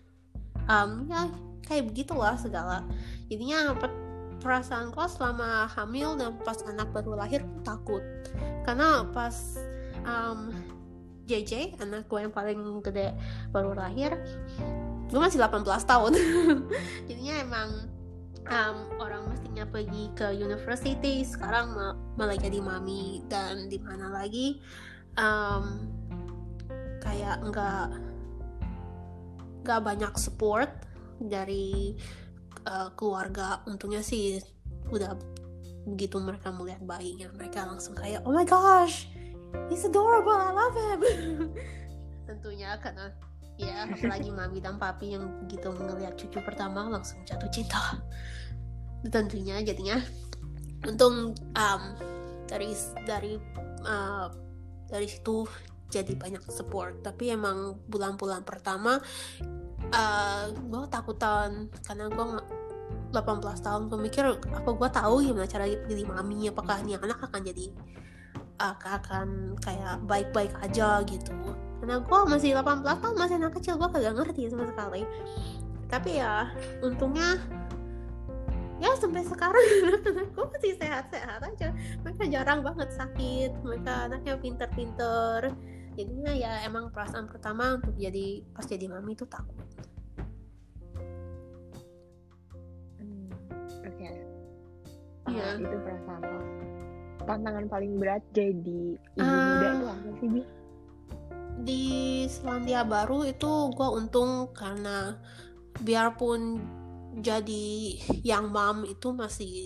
um, 0.71 1.03
ya 1.11 1.27
kayak 1.67 1.91
begitulah 1.91 2.39
segala. 2.39 2.87
Jadinya 3.27 3.75
per- 3.75 4.07
perasaan 4.39 4.95
gue 4.95 5.05
selama 5.11 5.67
hamil 5.75 6.15
dan 6.15 6.39
pas 6.39 6.57
anak 6.63 6.87
baru 6.95 7.19
lahir 7.19 7.43
takut. 7.67 8.01
Karena 8.63 9.03
pas 9.11 9.35
um, 10.07 10.55
JJ 11.27 11.77
anak 11.83 12.07
gue 12.07 12.23
yang 12.23 12.33
paling 12.33 12.81
gede 12.81 13.13
baru 13.53 13.77
lahir 13.77 14.17
gue 15.09 15.17
masih 15.19 15.41
18 15.41 15.65
tahun. 15.65 16.13
Jadinya 17.09 17.35
emang 17.41 17.69
um, 18.49 18.77
orang 18.97 19.29
mestinya 19.29 19.65
pergi 19.69 20.09
ke 20.17 20.33
university 20.35 21.21
sekarang 21.23 21.73
ma- 21.73 21.97
malah 22.17 22.35
jadi 22.35 22.59
mami. 22.59 23.23
Dan 23.29 23.69
di 23.69 23.77
mana 23.79 24.09
lagi 24.09 24.59
um, 25.15 25.85
kayak 26.99 27.45
nggak 27.45 27.87
nggak 29.63 29.81
banyak 29.85 30.13
support 30.17 30.69
dari 31.21 31.95
uh, 32.65 32.89
keluarga. 32.97 33.61
Untungnya 33.69 34.01
sih 34.01 34.41
udah 34.89 35.13
begitu 35.85 36.17
mereka 36.21 36.53
melihat 36.53 36.81
bayinya 36.85 37.29
mereka 37.33 37.65
langsung 37.65 37.97
kayak 37.97 38.21
oh 38.27 38.33
my 38.35 38.45
gosh 38.45 39.09
he's 39.71 39.85
adorable 39.85 40.35
I 40.35 40.51
love 40.53 40.75
him. 40.75 40.99
Tentunya 42.29 42.77
karena 42.77 43.09
ya 43.59 43.89
apalagi 43.89 44.29
mami 44.31 44.63
dan 44.63 44.79
papi 44.79 45.17
yang 45.17 45.27
begitu 45.43 45.67
ngelihat 45.73 46.15
cucu 46.15 46.39
pertama 46.39 46.87
langsung 46.87 47.19
jatuh 47.27 47.49
cinta 47.51 47.99
tentunya 49.07 49.63
jadinya. 49.63 50.03
Untung 50.83 51.35
um, 51.35 51.81
dari 52.47 52.71
dari 53.07 53.33
uh, 53.87 54.27
dari 54.89 55.07
situ 55.07 55.47
jadi 55.87 56.13
banyak 56.15 56.43
support. 56.51 57.03
Tapi 57.03 57.31
emang 57.31 57.79
bulan-bulan 57.87 58.43
pertama 58.43 58.99
uh, 59.93 60.43
gue 60.51 60.81
takutan 60.91 61.67
karena 61.83 62.05
gue 62.11 62.25
nggak 63.09 63.25
18 63.25 63.65
tahun 63.65 63.81
gue 63.89 63.99
mikir 64.05 64.21
apa 64.53 64.69
gue 64.69 64.89
tahu 64.93 65.15
gimana 65.25 65.47
cara 65.49 65.65
jadi 65.65 66.03
mami? 66.05 66.49
Apakah 66.49 66.81
nih 66.85 66.99
anak 67.01 67.19
akan 67.25 67.41
jadi 67.41 67.65
uh, 68.61 68.75
akan 68.75 69.57
kayak 69.63 70.03
baik-baik 70.05 70.53
aja 70.61 71.01
gitu. 71.07 71.33
Karena 71.79 72.03
gue 72.03 72.19
masih 72.27 72.53
18 72.53 72.85
tahun 72.85 73.15
masih 73.15 73.35
anak 73.39 73.53
kecil 73.57 73.73
gue 73.79 73.89
kagak 73.89 74.13
ngerti 74.13 74.51
sama 74.51 74.67
sekali. 74.67 75.03
Tapi 75.89 76.21
ya 76.21 76.53
untungnya 76.85 77.41
ya 78.79 78.91
sampai 78.95 79.23
sekarang. 79.27 79.65
Gue 80.35 80.45
masih 80.55 80.73
sehat-sehat 80.79 81.43
aja. 81.43 81.75
Mereka 82.03 82.23
jarang 82.31 82.63
banget 82.63 82.89
sakit. 82.95 83.51
Mereka 83.61 84.11
anaknya 84.11 84.39
pinter-pinter. 84.39 85.51
Jadinya 85.99 86.31
ya 86.31 86.63
emang 86.63 86.95
perasaan 86.95 87.27
pertama 87.27 87.75
untuk 87.75 87.91
jadi 87.99 88.39
pas 88.55 88.63
jadi 88.63 88.87
mami 88.87 89.19
itu 89.19 89.27
takut. 89.27 89.67
Hmm, 92.99 93.27
oke. 93.83 94.09
Iya. 95.27 95.43
Ah, 95.43 95.59
itu 95.59 95.75
perasaan 95.83 96.21
lo. 96.23 96.39
Tantangan 97.27 97.65
paling 97.67 97.99
berat 97.99 98.23
jadi 98.31 98.95
ibu 98.95 99.21
Ah. 99.21 99.59
muda 99.59 99.67
itu 99.75 99.85
apa 99.85 100.09
sih 100.17 100.27
bi? 100.31 100.41
Di 101.59 101.83
Selandia 102.31 102.87
Baru 102.87 103.27
itu 103.27 103.51
gue 103.75 103.89
untung 103.91 104.47
karena 104.55 105.19
biarpun 105.83 106.63
jadi 107.17 107.97
yang 108.21 108.53
mom 108.53 108.85
itu 108.85 109.09
masih 109.09 109.65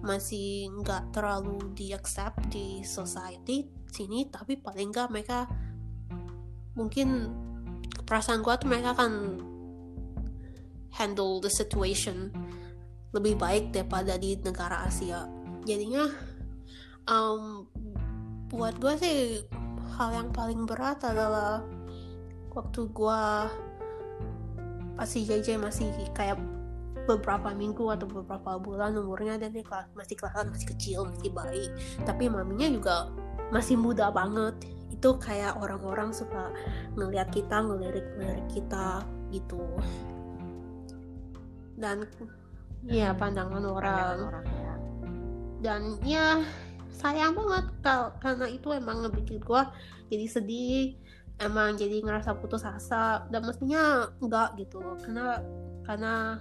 masih 0.00 0.70
nggak 0.80 1.12
terlalu 1.12 1.60
di 1.76 1.92
accept 1.92 2.48
di 2.48 2.80
society 2.86 3.68
sini 3.90 4.30
tapi 4.30 4.56
paling 4.56 4.94
nggak 4.94 5.10
mereka 5.12 5.44
mungkin 6.78 7.28
perasaan 8.06 8.40
gue 8.40 8.54
tuh 8.56 8.68
mereka 8.70 8.96
akan 8.96 9.12
handle 10.94 11.42
the 11.42 11.50
situation 11.50 12.32
lebih 13.10 13.34
baik 13.34 13.74
daripada 13.74 14.14
di 14.14 14.38
negara 14.38 14.86
Asia. 14.86 15.26
Jadinya 15.66 16.06
um, 17.10 17.66
buat 18.46 18.78
gue 18.78 18.94
sih 18.98 19.18
hal 19.98 20.14
yang 20.14 20.30
paling 20.30 20.64
berat 20.64 21.02
adalah 21.02 21.66
waktu 22.54 22.90
gua 22.90 23.46
pasti 24.98 25.24
JJ 25.24 25.56
masih 25.60 25.88
kayak 26.12 26.36
beberapa 27.16 27.50
minggu 27.54 27.90
atau 27.90 28.06
beberapa 28.06 28.60
bulan 28.60 28.94
umurnya 28.94 29.40
dan 29.40 29.50
dia 29.50 29.64
kelas- 29.66 29.90
masih 29.96 30.14
kelihatan 30.14 30.52
masih 30.52 30.68
kecil 30.76 30.98
masih 31.08 31.30
bayi. 31.32 31.66
Tapi 32.06 32.30
maminya 32.30 32.68
juga 32.70 32.96
masih 33.50 33.74
muda 33.80 34.12
banget. 34.14 34.54
Itu 34.90 35.16
kayak 35.18 35.58
orang-orang 35.58 36.12
suka 36.14 36.52
ngeliat 36.94 37.32
kita 37.32 37.62
ngelirik-ngelirik 37.64 38.48
kita 38.52 39.02
gitu. 39.34 39.62
Dan 41.80 42.04
ya 42.84 43.16
pandangan 43.16 43.64
orang. 43.64 43.96
Pandangan 43.96 44.24
orang 44.28 44.46
ya. 44.46 44.74
dan 45.60 45.82
ya 46.08 46.40
sayang 46.88 47.36
banget 47.36 47.68
kal- 47.84 48.16
karena 48.16 48.48
itu 48.48 48.72
emang 48.72 49.04
ngebikin 49.04 49.44
gue 49.44 49.62
jadi 50.08 50.26
sedih 50.28 50.96
emang 51.40 51.76
jadi 51.76 52.04
ngerasa 52.04 52.36
putus 52.36 52.64
asa 52.64 53.24
dan 53.32 53.44
mestinya 53.44 54.08
enggak 54.20 54.56
gitu. 54.60 54.80
Karena 55.00 55.40
karena 55.88 56.38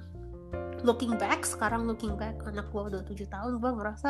looking 0.84 1.16
back 1.20 1.44
sekarang 1.44 1.84
looking 1.86 2.16
back 2.16 2.36
anak 2.48 2.68
gue 2.72 2.82
udah 2.82 3.02
7 3.04 3.28
tahun 3.28 3.52
gue 3.60 3.72
ngerasa 3.76 4.10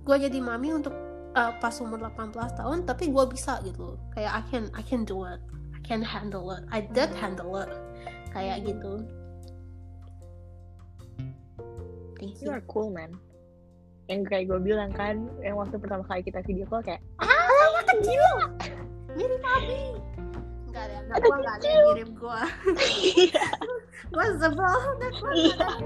gue 0.00 0.16
jadi 0.16 0.38
mami 0.42 0.74
untuk 0.74 0.94
uh, 1.34 1.52
pas 1.58 1.74
umur 1.78 2.00
18 2.10 2.34
tahun 2.34 2.78
tapi 2.86 3.10
gue 3.10 3.24
bisa 3.30 3.62
gitu 3.62 3.98
kayak 4.14 4.32
I 4.32 4.42
can 4.50 4.64
I 4.74 4.82
can 4.82 5.02
do 5.06 5.26
it. 5.26 5.40
I 5.74 5.80
can 5.86 6.02
handle 6.02 6.50
it. 6.54 6.62
I 6.70 6.82
did 6.82 7.10
handle 7.18 7.58
it. 7.58 7.70
Kayak 8.30 8.66
gitu. 8.66 9.06
Thank 12.20 12.38
you. 12.44 12.52
You 12.52 12.54
are 12.54 12.64
cool 12.68 12.92
man. 12.92 13.16
Yang 14.10 14.26
kayak 14.28 14.44
gue 14.50 14.60
bilang 14.60 14.90
kan 14.94 15.30
yang 15.40 15.56
waktu 15.58 15.78
pertama 15.78 16.02
kali 16.06 16.22
kita 16.26 16.42
video 16.42 16.66
call 16.66 16.82
kayak 16.82 17.02
anak 17.22 17.84
kecil! 17.96 18.26
Mirip 19.14 19.42
Abi. 19.42 19.82
Enggak 20.70 20.82
ada 20.86 20.96
anak 21.02 21.16
gue 21.18 21.36
gak 21.42 21.56
ada 21.58 21.66
yang 21.66 21.84
mirip 21.90 22.10
gue 22.14 22.40
Gue 24.08 24.24
sebel 24.40 24.64
anak 24.64 25.12
gue 25.20 25.32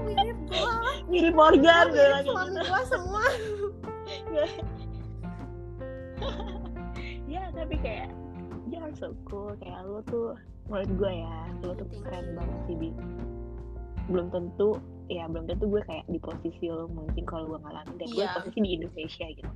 mirip 0.01 0.37
gue 0.47 0.73
mirip 1.11 1.33
Morgan 1.35 1.91
Gue 1.91 1.99
mirip 1.99 2.25
suami 2.25 2.61
gue 2.63 2.81
semua. 2.87 3.25
Ya 7.25 7.51
tapi 7.51 7.75
kayak 7.81 8.09
you 8.69 8.79
are 8.79 8.93
so 8.95 9.11
cool. 9.27 9.51
Kayak 9.59 9.83
lo 9.85 9.99
tuh 10.07 10.39
menurut 10.71 10.91
gue 10.95 11.11
ya 11.11 11.35
lo 11.61 11.73
tuh 11.75 11.87
keren 12.01 12.33
banget 12.33 12.59
sih 12.65 12.75
bi. 12.79 12.89
Belum 14.07 14.31
tentu 14.31 14.79
ya 15.05 15.29
belum 15.29 15.45
tentu 15.45 15.69
gue 15.69 15.81
kayak 15.85 16.05
di 16.07 16.17
posisi 16.17 16.65
lo 16.71 16.87
mungkin 16.87 17.23
kalau 17.27 17.45
gue 17.51 17.59
ngalamin. 17.61 17.95
Dan 17.99 18.07
gue 18.09 18.23
Iya. 18.23 18.33
posisi 18.39 18.57
di 18.61 18.69
Indonesia 18.79 19.27
gitu. 19.27 19.51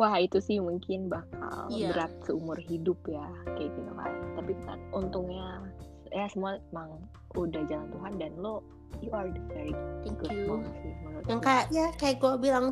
Wah 0.00 0.16
itu 0.16 0.40
sih 0.40 0.56
mungkin 0.58 1.12
bakal 1.12 1.68
Iya. 1.68 1.92
berat 1.92 2.12
seumur 2.24 2.56
hidup 2.58 2.96
ya 3.06 3.22
kayak 3.54 3.70
gitu 3.76 3.92
kan 3.92 4.12
tapi 4.34 4.52
kan 4.64 4.78
untungnya 4.90 5.68
ya 6.12 6.28
semua 6.28 6.60
emang 6.70 7.00
udah 7.32 7.62
jalan 7.66 7.88
Tuhan 7.88 8.12
dan 8.20 8.32
lo 8.36 8.60
you 9.00 9.08
are 9.10 9.28
the 9.32 9.40
very 9.48 9.72
Thank 10.04 10.20
good 10.20 10.32
you. 10.36 10.44
mom 10.46 10.60
sih 10.84 10.92
menurut 11.02 11.24
Yang 11.26 11.40
gue. 11.40 11.46
kayak 11.48 11.64
ya 11.72 11.86
kayak 11.96 12.16
gue 12.20 12.32
bilang 12.38 12.66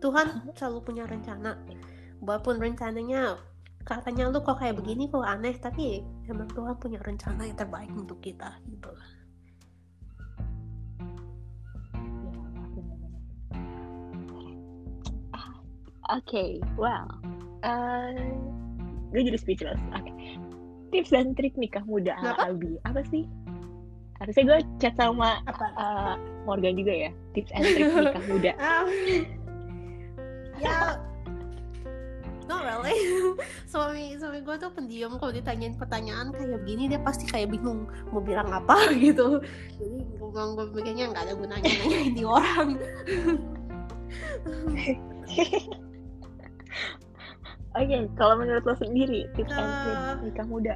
Tuhan 0.00 0.26
selalu 0.56 0.78
punya 0.80 1.04
rencana. 1.04 1.60
Walaupun 2.24 2.56
rencananya 2.56 3.36
katanya 3.84 4.28
lu 4.28 4.40
kok 4.40 4.60
kayak 4.60 4.76
begini 4.76 5.08
kok 5.08 5.24
aneh 5.24 5.56
tapi 5.56 6.04
emang 6.28 6.48
Tuhan 6.52 6.76
punya 6.80 7.00
rencana 7.04 7.44
yang 7.48 7.56
terbaik 7.56 7.92
untuk 7.92 8.20
kita 8.24 8.56
gitu. 8.68 8.92
Oke, 16.10 16.58
well, 16.74 17.06
uh, 17.62 18.18
gue 19.14 19.20
jadi 19.22 19.38
speechless. 19.38 19.78
Oke, 19.94 20.10
tips 20.90 21.10
dan 21.14 21.32
trik 21.38 21.54
nikah 21.56 21.82
muda 21.86 22.14
ala 22.18 22.34
Kenapa? 22.34 22.42
Albi. 22.50 22.72
Apa 22.86 23.00
sih? 23.08 23.24
Harusnya 24.20 24.44
gue 24.44 24.58
chat 24.78 24.94
sama 25.00 25.40
apa? 25.48 25.66
uh, 25.80 26.14
Morgan 26.44 26.76
juga 26.76 26.92
ya, 26.92 27.10
tips 27.32 27.50
and 27.56 27.64
trik 27.64 27.88
nikah 27.88 28.24
muda. 28.28 28.52
Um, 28.60 28.86
ya. 30.64 31.00
Not 32.50 32.66
really. 32.66 32.98
Suami 33.72 34.18
suami 34.18 34.42
gue 34.42 34.56
tuh 34.58 34.74
pendiam 34.74 35.14
kalau 35.22 35.30
ditanyain 35.30 35.78
pertanyaan 35.78 36.34
kayak 36.34 36.58
begini 36.66 36.90
dia 36.90 36.98
pasti 36.98 37.30
kayak 37.30 37.54
bingung 37.54 37.86
mau 38.10 38.18
bilang 38.18 38.50
apa 38.50 38.90
gitu. 38.98 39.38
Jadi 39.78 39.98
gue 40.18 40.44
gue 40.58 40.66
pikirnya 40.74 41.14
nggak 41.14 41.24
ada 41.30 41.34
gunanya 41.38 41.70
nanyain 41.70 42.10
di 42.10 42.24
orang 42.26 42.68
Oke, 47.70 47.98
kalau 48.18 48.34
menurut 48.40 48.66
lo 48.66 48.74
sendiri 48.74 49.30
tips 49.38 49.54
and 49.54 49.70
trik 49.86 49.94
Eh, 49.94 50.14
nikah 50.26 50.46
muda, 50.46 50.74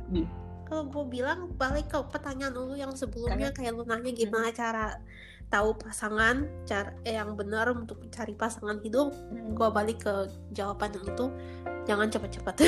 kalau 0.65 0.89
gue 0.89 1.21
bilang 1.21 1.53
balik 1.55 1.93
ke 1.93 1.99
pertanyaan 2.09 2.57
lu 2.57 2.75
yang 2.75 2.91
sebelumnya 2.97 3.53
kayak 3.53 3.77
lu 3.77 3.85
nanya 3.85 4.11
gimana 4.11 4.49
cara 4.51 4.97
tahu 5.53 5.77
pasangan 5.77 6.49
cara 6.65 6.97
eh, 7.05 7.15
yang 7.15 7.37
benar 7.37 7.71
untuk 7.71 8.01
mencari 8.01 8.33
pasangan 8.35 8.81
hidup 8.81 9.13
gue 9.55 9.69
balik 9.71 10.03
ke 10.03 10.15
jawaban 10.57 10.91
yang 10.97 11.07
itu 11.07 11.27
jangan 11.85 12.09
cepat-cepat 12.11 12.55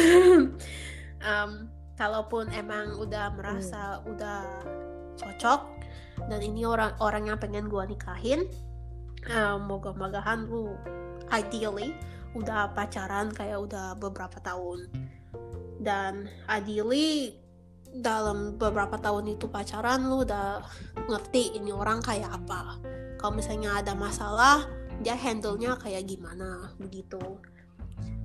Em, 1.16 1.72
kalaupun 1.96 2.52
emang 2.52 3.00
udah 3.00 3.32
merasa 3.32 4.04
udah 4.04 4.44
cocok 5.16 5.60
dan 6.28 6.44
ini 6.44 6.68
orang 6.68 6.92
orang 7.00 7.32
yang 7.32 7.40
pengen 7.40 7.72
gue 7.72 7.80
nikahin 7.88 8.44
em, 9.24 9.58
moga-mogahan 9.64 10.44
lu 10.44 10.76
ideally 11.32 11.96
udah 12.34 12.72
pacaran 12.74 13.30
kayak 13.30 13.60
udah 13.60 13.94
beberapa 14.00 14.40
tahun. 14.40 14.88
Dan 15.78 16.26
ideally 16.48 17.36
dalam 17.96 18.60
beberapa 18.60 19.00
tahun 19.00 19.38
itu 19.38 19.48
pacaran 19.48 20.04
lu 20.04 20.26
udah 20.26 20.64
ngerti 21.08 21.56
ini 21.56 21.70
orang 21.72 22.02
kayak 22.02 22.28
apa. 22.32 22.80
Kalau 23.16 23.32
misalnya 23.32 23.80
ada 23.80 23.92
masalah 23.96 24.66
dia 25.00 25.16
handle-nya 25.16 25.76
kayak 25.80 26.08
gimana 26.08 26.72
begitu. 26.80 27.20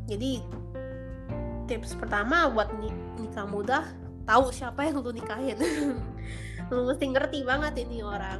Jadi 0.07 0.43
tips 1.67 1.95
pertama 1.95 2.51
buat 2.51 2.71
ni- 2.79 2.95
nikah 3.19 3.47
muda 3.47 3.87
tahu 4.27 4.51
siapa 4.51 4.87
yang 4.87 4.99
lu 4.99 5.11
nikahin. 5.11 5.59
Lu 6.71 6.87
mesti 6.87 7.03
ngerti 7.03 7.43
banget 7.43 7.83
ini 7.83 7.99
orang. 7.99 8.39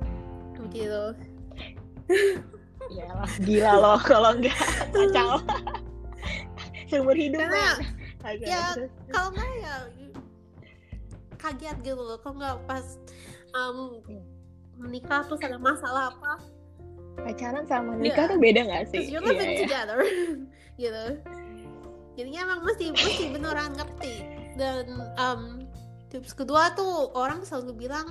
Begitu 0.60 1.16
Iyalah, 2.92 3.32
gila 3.40 3.72
lo 3.80 3.94
kalau 4.02 4.30
enggak 4.36 4.58
kacau. 4.92 5.40
Seumur 6.90 7.16
hidup. 7.16 7.40
Karena. 7.40 7.70
Oke, 8.24 8.44
ya, 8.48 8.72
kalau 9.12 9.28
nggak 9.36 9.52
ya 9.60 9.76
kaget 11.44 11.76
gitu 11.84 12.00
loh 12.00 12.16
kalau 12.24 12.40
nggak 12.40 12.56
pas 12.64 12.96
um, 13.52 14.00
menikah 14.80 15.20
terus 15.28 15.44
ada 15.44 15.60
masalah 15.60 16.16
apa 16.16 16.40
pacaran 17.20 17.68
sama 17.68 18.00
nikah 18.00 18.24
Iya. 18.26 18.32
tuh 18.32 18.38
beda 18.40 18.60
gak 18.64 18.84
sih? 18.90 19.02
you're 19.12 19.20
living 19.20 19.52
iya. 19.52 19.60
together 19.68 20.00
gitu 20.80 21.04
jadinya 22.16 22.40
emang 22.48 22.60
mesti 22.64 22.84
mesti 22.96 23.24
beneran 23.28 23.76
ngerti 23.76 24.14
dan 24.56 24.86
um, 25.20 25.42
tips 26.08 26.32
kedua 26.32 26.72
tuh 26.72 27.12
orang 27.12 27.44
selalu 27.44 27.86
bilang 27.86 28.08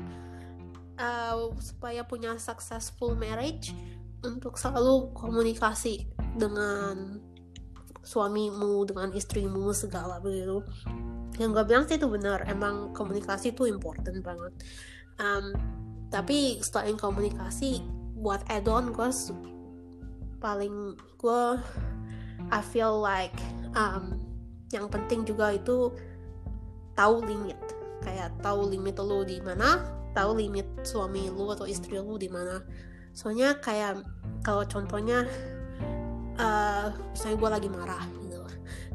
uh, 1.01 1.50
supaya 1.58 2.06
punya 2.06 2.38
successful 2.38 3.17
marriage 3.17 3.74
untuk 4.23 4.55
selalu 4.55 5.12
komunikasi 5.13 6.07
dengan 6.39 7.19
suamimu 8.03 8.83
dengan 8.83 9.09
istrimu 9.15 9.71
segala 9.71 10.19
begitu. 10.19 10.62
Yang 11.39 11.49
gue 11.55 11.63
bilang 11.65 11.86
sih 11.88 11.97
itu 11.97 12.07
benar 12.12 12.45
emang 12.45 12.91
komunikasi 12.91 13.55
itu 13.55 13.65
important 13.65 14.19
banget. 14.21 14.53
Um, 15.17 15.55
tapi 16.12 16.62
selain 16.62 16.99
komunikasi 16.99 17.81
buat 18.19 18.45
add-on 18.51 18.93
gue 18.93 19.09
paling 20.38 20.99
gue 21.17 21.41
I 22.51 22.62
feel 22.62 22.99
like 22.99 23.33
um, 23.73 24.19
yang 24.69 24.91
penting 24.91 25.23
juga 25.23 25.55
itu 25.55 25.89
tahu 26.93 27.23
limit. 27.23 27.57
Kayak 28.03 28.36
tahu 28.43 28.67
limit 28.67 28.99
lu 28.99 29.23
di 29.23 29.39
mana 29.39 29.79
tahu 30.13 30.38
limit 30.38 30.67
suami 30.86 31.31
lu 31.31 31.49
atau 31.49 31.65
istri 31.65 31.97
lu 31.97 32.19
di 32.19 32.29
mana 32.29 32.62
soalnya 33.13 33.58
kayak 33.62 34.02
kalau 34.41 34.65
contohnya 34.65 35.26
eh 36.34 36.88
misalnya 37.13 37.38
gue 37.38 37.49
lagi 37.49 37.69
marah 37.69 38.04
gitu 38.26 38.41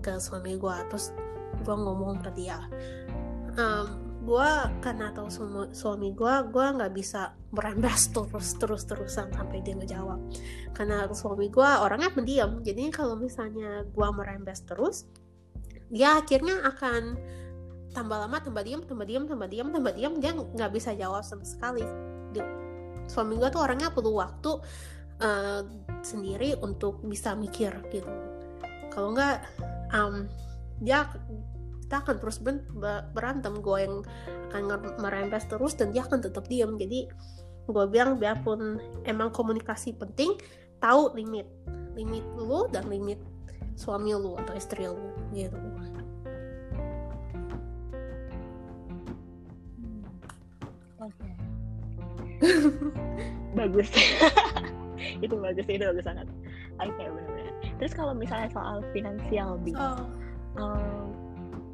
ke 0.03 0.19
suami 0.19 0.59
gue 0.59 0.77
terus 0.91 1.15
gue 1.63 1.75
ngomong 1.75 2.19
ke 2.23 2.31
dia 2.35 2.59
um, 3.59 4.09
gue 4.29 4.51
karena 4.85 5.09
tahu 5.15 5.29
suami, 5.33 5.73
suami 5.73 6.09
gue 6.13 6.35
gue 6.53 6.67
nggak 6.77 6.93
bisa 6.93 7.33
merembes 7.55 8.13
terus 8.13 8.59
terus 8.61 8.83
terusan 8.85 9.33
sampai 9.33 9.65
dia 9.65 9.73
ngejawab. 9.73 10.21
Karena 10.77 11.09
suami 11.17 11.49
gue 11.49 11.65
orangnya 11.65 12.13
pendiam 12.13 12.61
jadi 12.61 12.93
kalau 12.93 13.17
misalnya 13.17 13.89
gue 13.89 14.09
merembes 14.13 14.61
terus 14.69 15.09
dia 15.89 16.21
akhirnya 16.21 16.61
akan 16.69 17.17
tambah 17.97 18.19
lama 18.21 18.37
tambah 18.45 18.61
diam 18.61 18.85
tambah 18.85 19.09
diam 19.09 19.25
tambah 19.25 19.49
diam 19.49 19.73
tambah 19.73 19.93
diam 19.97 20.13
dia 20.21 20.37
nggak 20.37 20.71
bisa 20.77 20.93
jawab 20.93 21.25
sama 21.25 21.49
sekali 21.49 21.81
suami 23.09 23.41
gue 23.41 23.49
tuh 23.49 23.65
orangnya 23.65 23.91
perlu 23.91 24.21
waktu 24.21 24.53
eh, 25.25 25.63
sendiri 26.05 26.61
untuk 26.61 27.03
bisa 27.03 27.33
mikir 27.35 27.73
gitu. 27.91 28.13
Kalau 28.93 29.17
nggak 29.17 29.37
um, 29.97 30.29
dia 30.79 31.09
kita 31.89 32.05
akan 32.05 32.17
terus 32.21 32.39
berantem. 33.17 33.65
Gue 33.65 33.89
yang 33.89 33.97
akan 34.53 35.01
merembes 35.01 35.49
terus 35.49 35.73
dan 35.75 35.91
dia 35.91 36.05
akan 36.05 36.21
tetap 36.21 36.45
diam 36.47 36.77
jadi 36.77 37.09
gue 37.69 37.85
bilang 37.93 38.17
biarpun 38.17 38.81
emang 39.05 39.33
komunikasi 39.33 39.97
penting 39.97 40.37
tahu 40.79 41.17
limit. 41.17 41.49
Limit 41.97 42.25
lu 42.39 42.69
dan 42.71 42.87
limit 42.87 43.19
suami 43.79 44.11
lu 44.15 44.35
atau 44.39 44.55
istri 44.59 44.87
lu 44.87 45.15
gitu 45.35 45.55
bagus. 53.59 53.89
itu 55.25 55.35
bagus 55.39 55.67
itu 55.67 55.85
bagus 55.85 56.05
sangat. 56.07 56.27
Oke 56.79 57.05
benar-benar. 57.05 57.55
Terus 57.79 57.93
kalau 57.95 58.15
misalnya 58.15 58.49
soal 58.51 58.83
finansial, 58.95 59.59
Bi, 59.63 59.75
oh 59.75 60.07
em, 60.59 61.15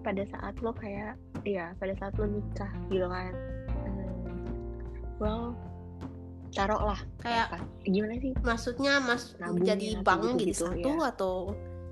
pada 0.05 0.23
saat 0.29 0.55
lo 0.61 0.73
kayak, 0.77 1.17
ya 1.49 1.73
pada 1.81 1.97
saat 1.97 2.13
lo 2.21 2.29
nikah 2.29 2.69
gitu 2.93 3.09
kan, 3.09 3.33
em, 3.89 4.37
well, 5.17 5.57
taruh 6.55 6.81
lah 6.93 7.01
kayak 7.21 7.51
apa? 7.51 7.59
Gimana 7.89 8.15
sih? 8.23 8.33
maksudnya 8.41 9.03
mas 9.03 9.35
Nabung 9.43 9.67
jadi 9.67 10.01
banknya 10.05 10.33
jadi 10.39 10.53
gitu-gitu, 10.55 10.65
satu 10.71 10.91
ya. 10.95 11.11
atau 11.11 11.35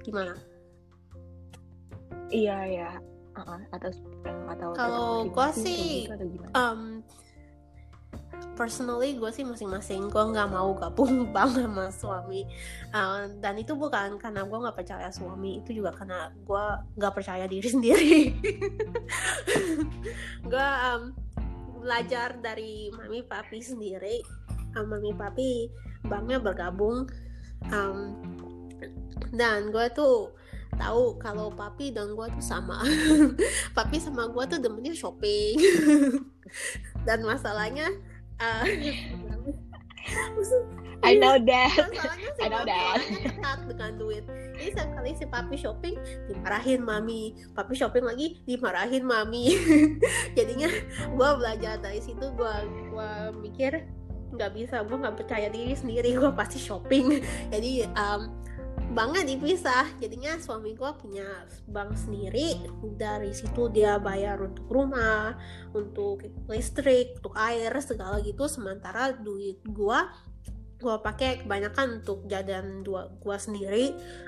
gimana 0.07 0.35
Iya 2.33 2.59
ya. 2.65 2.91
Uh-uh, 3.33 3.61
atau 3.77 3.91
atau 4.49 4.69
Kalau 4.77 5.29
gua 5.29 5.53
masing-masing, 5.53 6.05
sih, 6.09 6.33
gitu 6.37 6.49
um, 6.53 7.01
personally 8.63 9.19
gue 9.19 9.27
sih 9.35 9.43
masing-masing. 9.43 10.07
Gue 10.07 10.23
nggak 10.23 10.55
mau 10.55 10.71
gabung 10.79 11.27
bank 11.35 11.59
sama 11.59 11.91
suami. 11.91 12.47
Uh, 12.95 13.27
dan 13.43 13.59
itu 13.59 13.75
bukan 13.75 14.15
karena 14.23 14.47
gue 14.47 14.55
nggak 14.63 14.79
percaya 14.79 15.11
suami 15.11 15.59
itu 15.59 15.83
juga 15.83 15.91
karena 15.91 16.31
gue 16.31 16.65
nggak 16.95 17.11
percaya 17.11 17.51
diri 17.51 17.67
sendiri. 17.75 18.19
Gue 20.47 20.69
um, 20.87 21.11
belajar 21.83 22.39
dari 22.39 22.95
mami 22.95 23.27
papi 23.27 23.59
sendiri. 23.59 24.23
Um, 24.79 24.95
mami 24.95 25.11
papi 25.11 25.67
banknya 26.07 26.39
bergabung. 26.39 27.11
Um, 27.67 28.15
dan 29.35 29.75
gue 29.75 29.91
tuh 29.91 30.31
tahu 30.79 31.19
kalau 31.19 31.51
papi 31.51 31.91
dan 31.91 32.15
gue 32.15 32.27
tuh 32.31 32.45
sama. 32.47 32.79
Papi 33.77 33.97
sama 33.99 34.31
gue 34.31 34.45
tuh 34.47 34.59
demennya 34.63 34.95
shopping. 34.95 35.57
Dan 37.05 37.25
masalahnya 37.29 37.91
uh, 38.43 38.63
I 41.03 41.19
know 41.19 41.35
that. 41.35 41.75
masalahnya 41.91 42.31
si 42.31 42.41
I 42.43 42.47
know 42.47 42.63
that. 42.63 42.99
ketat 43.03 43.59
dengan 43.67 43.91
duit. 43.99 44.25
Jadi 44.55 44.69
setiap 44.71 44.91
kali 44.95 45.11
si 45.19 45.25
papi 45.27 45.57
shopping 45.59 45.95
dimarahin 46.31 46.81
mami. 46.87 47.35
Papi 47.59 47.75
shopping 47.75 48.07
lagi 48.07 48.39
dimarahin 48.47 49.03
mami. 49.03 49.59
Jadinya 50.39 50.71
gue 51.11 51.29
belajar 51.39 51.83
dari 51.83 51.99
situ 51.99 52.23
gue 52.39 52.55
gua 52.95 53.35
mikir 53.35 53.83
nggak 54.33 54.51
bisa 54.57 54.81
gue 54.87 54.97
nggak 54.97 55.17
percaya 55.19 55.53
diri 55.53 55.75
sendiri 55.75 56.15
gue 56.15 56.31
pasti 56.39 56.63
shopping. 56.63 57.19
Jadi 57.53 57.83
um, 57.99 58.31
banknya 58.93 59.25
dipisah. 59.25 59.89
Jadinya 59.99 60.37
suami 60.37 60.77
gue 60.77 60.91
punya 61.01 61.49
bank 61.69 61.97
sendiri. 61.97 62.61
Dari 62.97 63.33
situ 63.33 63.73
dia 63.73 63.97
bayar 63.97 64.39
untuk 64.45 64.69
rumah 64.69 65.35
untuk 65.73 66.29
listrik 66.47 67.17
untuk 67.19 67.33
air 67.35 67.73
segala 67.81 68.21
gitu. 68.21 68.45
Sementara 68.47 69.17
duit 69.17 69.59
gue 69.65 69.99
gue 70.83 70.97
pakai 70.99 71.47
kebanyakan 71.47 72.03
untuk 72.03 72.29
jajan 72.29 72.85
dua 72.85 73.09
gue 73.17 73.37
sendiri. 73.41 73.85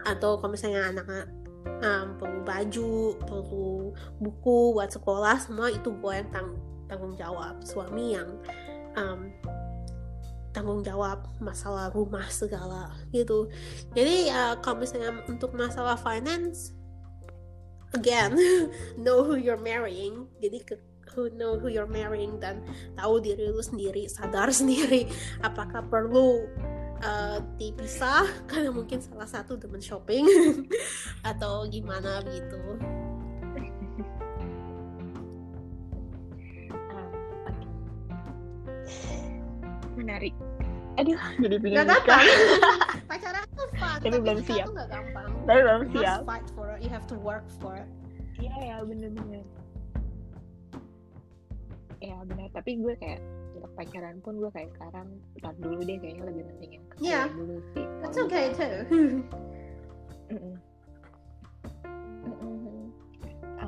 Atau 0.09 0.41
kalau 0.41 0.57
misalnya 0.57 0.89
anak 0.91 1.07
um, 1.85 2.17
perlu 2.17 2.41
baju 2.43 2.93
perlu 3.21 3.93
buku 4.21 4.59
buat 4.73 4.91
sekolah 4.91 5.37
semua 5.45 5.69
itu 5.69 5.93
gue 5.93 6.13
yang 6.17 6.29
tang 6.33 6.57
tanggung 6.89 7.15
jawab. 7.21 7.61
Suami 7.61 8.17
yang 8.17 8.29
um, 8.97 9.29
tanggung 10.55 10.87
jawab 10.87 11.27
masalah 11.43 11.91
rumah 11.91 12.25
segala 12.31 12.95
gitu. 13.11 13.51
Jadi 13.93 14.31
ya 14.31 14.55
kalau 14.63 14.87
misalnya 14.87 15.19
untuk 15.27 15.51
masalah 15.53 15.99
finance 15.99 16.71
again 17.99 18.39
know 19.05 19.27
who 19.27 19.35
you're 19.35 19.61
marrying. 19.61 20.31
Jadi 20.39 20.63
ke, 20.63 20.75
who 21.13 21.29
know 21.35 21.59
who 21.59 21.67
you're 21.67 21.91
marrying 21.91 22.39
dan 22.39 22.63
tahu 22.95 23.19
diri 23.19 23.51
lu 23.51 23.61
sendiri 23.61 24.07
sadar 24.07 24.55
sendiri 24.63 25.11
apakah 25.43 25.83
perlu 25.91 26.47
uh, 27.03 27.43
dipisah. 27.59 28.25
Karena 28.51 28.71
mungkin 28.71 29.03
salah 29.03 29.27
satu 29.27 29.59
teman 29.59 29.83
shopping 29.83 30.25
atau 31.27 31.67
gimana 31.67 32.23
gitu 32.31 32.79
menarik 40.15 40.35
aduh. 40.95 41.19
Jadi 41.43 41.57
pengen 41.59 41.77
gak 41.83 41.87
gampang. 41.91 42.27
Pacaran 43.11 43.47
tuh 43.59 43.67
fun 43.75 43.99
tapi, 43.99 44.15
belum 44.23 44.39
siap. 44.47 44.67
gak 44.71 44.89
gampang. 44.95 45.27
Tapi 45.43 45.59
belum 45.59 45.81
you 45.91 45.99
siap. 45.99 46.23
fight 46.23 46.47
for 46.55 46.71
it 46.71 46.79
you 46.87 46.91
have 46.91 47.03
to 47.11 47.19
work 47.19 47.43
for 47.59 47.75
it. 47.75 47.91
Iya 48.39 48.55
ya 48.63 48.77
bener-bener. 48.87 49.43
Ya 51.99 52.15
benar 52.31 52.47
tapi 52.55 52.79
gue 52.79 52.95
kayak 53.03 53.19
untuk 53.59 53.75
pacaran 53.75 54.23
pun 54.23 54.39
gue 54.39 54.51
kayak 54.55 54.71
sekarang 54.79 55.19
start 55.35 55.57
dulu 55.59 55.83
deh 55.83 55.99
kayaknya 55.99 56.31
lebih 56.31 56.47
penting 56.55 56.71
yang 56.79 56.85
yeah. 57.03 57.27
dulu 57.35 57.59
sih. 57.75 57.87
That's 57.99 58.19
okay 58.23 58.55
too. 58.55 58.87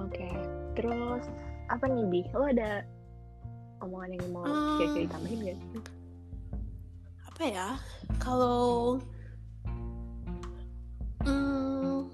Oke, 0.06 0.22
okay. 0.22 0.38
terus 0.78 1.26
apa 1.66 1.90
nih 1.90 2.06
bi? 2.06 2.22
Lo 2.30 2.46
ada 2.46 2.86
omongan 3.82 4.14
yang 4.14 4.26
mau 4.30 4.46
um, 4.46 4.78
kira-kira 4.78 5.02
ditambahin 5.10 5.40
gak 5.42 5.58
sih? 5.58 5.95
Apa 7.36 7.52
ya 7.52 7.76
kalau 8.16 8.96
hmm, 11.20 12.08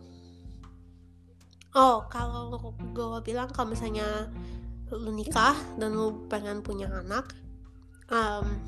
oh 1.78 2.02
kalau 2.11 2.74
gue 2.90 3.22
bilang 3.22 3.46
kalau 3.54 3.70
misalnya 3.70 4.26
lu 4.90 5.14
nikah 5.14 5.54
dan 5.78 5.94
lu 5.94 6.26
pengen 6.26 6.58
punya 6.58 6.90
anak 6.90 7.30
um, 8.11 8.58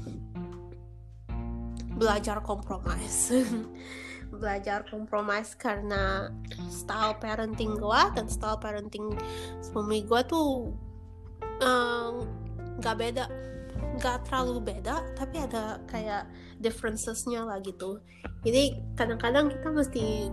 belajar 1.99 2.39
kompromis. 2.39 3.35
Belajar 4.35 4.87
kompromis 4.87 5.59
karena 5.59 6.31
style 6.71 7.19
parenting 7.19 7.75
gue 7.83 8.03
dan 8.15 8.31
style 8.31 8.63
parenting 8.63 9.11
suami 9.59 10.07
gue 10.07 10.21
tuh 10.31 10.71
nggak 12.79 12.95
um, 12.95 13.03
beda 13.03 13.54
nggak 13.99 14.27
terlalu 14.27 14.75
beda 14.75 15.05
tapi 15.15 15.41
ada 15.41 15.79
kayak 15.87 16.29
differencesnya 16.59 17.47
lah 17.47 17.59
gitu. 17.63 18.01
Jadi 18.43 18.77
kadang-kadang 18.99 19.53
kita 19.53 19.69
mesti 19.71 20.31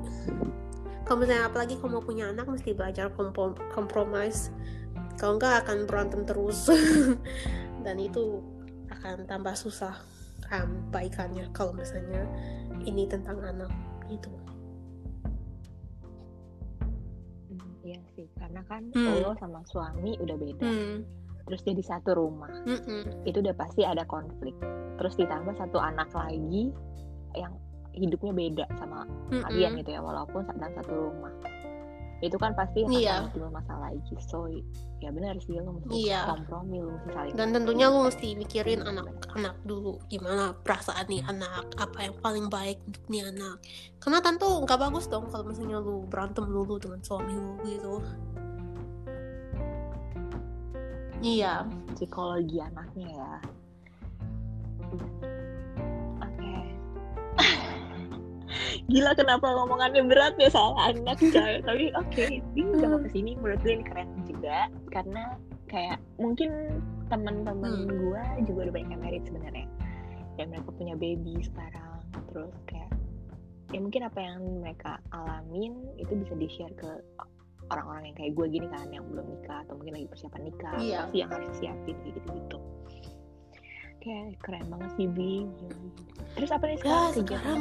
kalau 1.05 1.17
misalnya 1.23 1.49
apalagi 1.49 1.75
kalau 1.77 1.99
mau 1.99 2.03
punya 2.03 2.31
anak 2.31 2.47
mesti 2.47 2.71
belajar 2.71 3.11
komprom 3.13 3.57
kompromis. 3.73 4.49
Kalau 5.19 5.37
nggak 5.37 5.67
akan 5.67 5.77
berantem 5.85 6.21
terus. 6.25 6.71
Dan 7.85 7.97
itu 7.97 8.41
akan 8.89 9.25
tambah 9.25 9.57
susah 9.57 9.97
um, 10.53 10.87
baikannya 10.93 11.49
kalau 11.55 11.73
misalnya 11.73 12.27
ini 12.85 13.09
tentang 13.09 13.41
anak 13.41 13.71
itu 14.09 14.29
hmm, 17.49 17.71
Iya 17.81 18.01
sih, 18.13 18.29
karena 18.37 18.61
kan 18.69 18.93
hmm. 18.93 19.25
lo 19.25 19.33
sama 19.41 19.65
suami 19.65 20.17
udah 20.21 20.37
beda. 20.37 20.65
Hmm 20.69 21.20
terus 21.51 21.67
jadi 21.67 21.83
satu 21.83 22.15
rumah. 22.15 22.47
Mm-hmm. 22.63 23.27
itu 23.27 23.43
udah 23.43 23.51
pasti 23.59 23.83
ada 23.83 24.07
konflik. 24.07 24.55
Terus 24.95 25.19
ditambah 25.19 25.59
satu 25.59 25.83
anak 25.83 26.07
lagi 26.15 26.71
yang 27.35 27.51
hidupnya 27.91 28.31
beda 28.31 28.65
sama 28.79 29.03
mm-hmm. 29.03 29.43
kalian 29.43 29.71
gitu 29.83 29.91
ya 29.91 29.99
walaupun 29.99 30.47
dalam 30.47 30.71
satu 30.79 31.11
rumah. 31.11 31.35
Itu 32.23 32.39
kan 32.39 32.55
pasti 32.55 32.85
akan 32.87 32.95
yeah. 32.95 33.27
timbul 33.33 33.51
masalah 33.51 33.91
lagi. 33.91 34.15
So 34.23 34.47
ya 35.03 35.11
benar 35.11 35.35
sih 35.43 35.59
lo 35.59 35.75
mesti 35.75 36.07
yeah. 36.07 36.23
kompromi 36.23 36.79
lo 36.79 36.95
mesti 36.95 37.09
saling 37.11 37.33
dan 37.35 37.51
tentunya 37.51 37.91
lo 37.91 38.07
mesti 38.07 38.37
mikirin 38.39 38.79
anak-anak 38.87 39.59
dulu. 39.67 39.99
Gimana 40.07 40.55
perasaan 40.55 41.03
nih 41.11 41.19
anak? 41.27 41.67
Apa 41.75 42.07
yang 42.07 42.15
paling 42.23 42.47
baik 42.47 42.79
untuk 42.87 43.03
nih 43.11 43.27
anak? 43.27 43.59
Karena 43.99 44.23
tentu 44.23 44.47
nggak 44.47 44.79
bagus 44.79 45.11
dong 45.11 45.27
kalau 45.27 45.51
misalnya 45.51 45.83
lu 45.83 46.07
berantem 46.07 46.47
dulu 46.47 46.79
dengan 46.79 47.03
suami 47.03 47.35
lu 47.35 47.59
gitu 47.67 47.99
Iya. 51.21 51.69
Psikologi 51.93 52.57
anaknya 52.57 53.07
ya. 53.13 53.33
Oke. 56.25 56.33
Okay. 56.33 56.61
Gila 58.91 59.13
kenapa 59.13 59.45
ngomongannya 59.45 60.01
berat 60.09 60.33
ya 60.41 60.49
soal 60.49 60.73
anak 60.81 61.21
coy. 61.21 61.61
Tapi 61.61 61.93
oke, 61.93 62.09
okay, 62.09 62.41
ini 62.57 62.73
udah 62.73 62.97
hmm. 62.97 63.03
ke 63.05 63.09
sini 63.13 63.31
menurut 63.37 63.61
gue 63.61 63.73
ini 63.77 63.85
keren 63.85 64.09
juga 64.25 64.67
karena 64.89 65.37
kayak 65.69 66.01
mungkin 66.17 66.81
teman-teman 67.07 67.85
hmm. 67.85 68.01
gue 68.01 68.23
juga 68.49 68.59
udah 68.67 68.73
banyak 68.73 68.89
yang 68.89 69.01
married 69.05 69.23
sebenarnya. 69.29 69.69
Dan 70.41 70.49
mereka 70.49 70.73
punya 70.73 70.97
baby 70.97 71.37
sekarang. 71.45 72.01
Terus 72.33 72.55
kayak 72.65 72.89
ya 73.71 73.79
mungkin 73.79 74.03
apa 74.03 74.19
yang 74.19 74.41
mereka 74.59 74.99
alamin 75.15 75.79
itu 75.95 76.11
bisa 76.17 76.33
di 76.35 76.49
share 76.51 76.75
ke 76.75 76.91
orang-orang 77.71 78.11
yang 78.11 78.17
kayak 78.19 78.31
gue 78.35 78.45
gini 78.51 78.67
kan 78.67 78.87
yang 78.91 79.05
belum 79.07 79.25
nikah 79.31 79.63
atau 79.63 79.73
mungkin 79.79 79.93
lagi 79.95 80.07
persiapan 80.11 80.41
nikah 80.43 80.75
iya. 80.77 80.97
pasti 81.07 81.17
yang 81.23 81.31
harus 81.31 81.55
siapin 81.57 81.95
kayak 82.03 82.13
gitu 82.19 82.29
gitu 82.35 82.57
kayak 84.01 84.27
keren 84.41 84.65
banget 84.65 84.91
sih 84.97 85.07
Bi. 85.07 85.45
Terus 86.33 86.49
apa 86.49 86.63
nih 86.65 86.77
sekarang 86.81 87.05
ya, 87.05 87.13
sekarang 87.21 87.59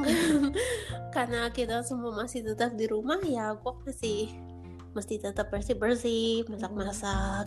karena 1.14 1.40
kita 1.52 1.76
semua 1.84 2.12
masih 2.16 2.40
tetap 2.40 2.72
di 2.74 2.88
rumah 2.88 3.20
ya 3.20 3.52
gue 3.54 3.72
masih 3.84 4.32
mesti 4.90 5.22
tetap 5.22 5.54
bersih 5.54 5.78
bersih 5.78 6.42
masak 6.50 6.72
masak 6.74 7.46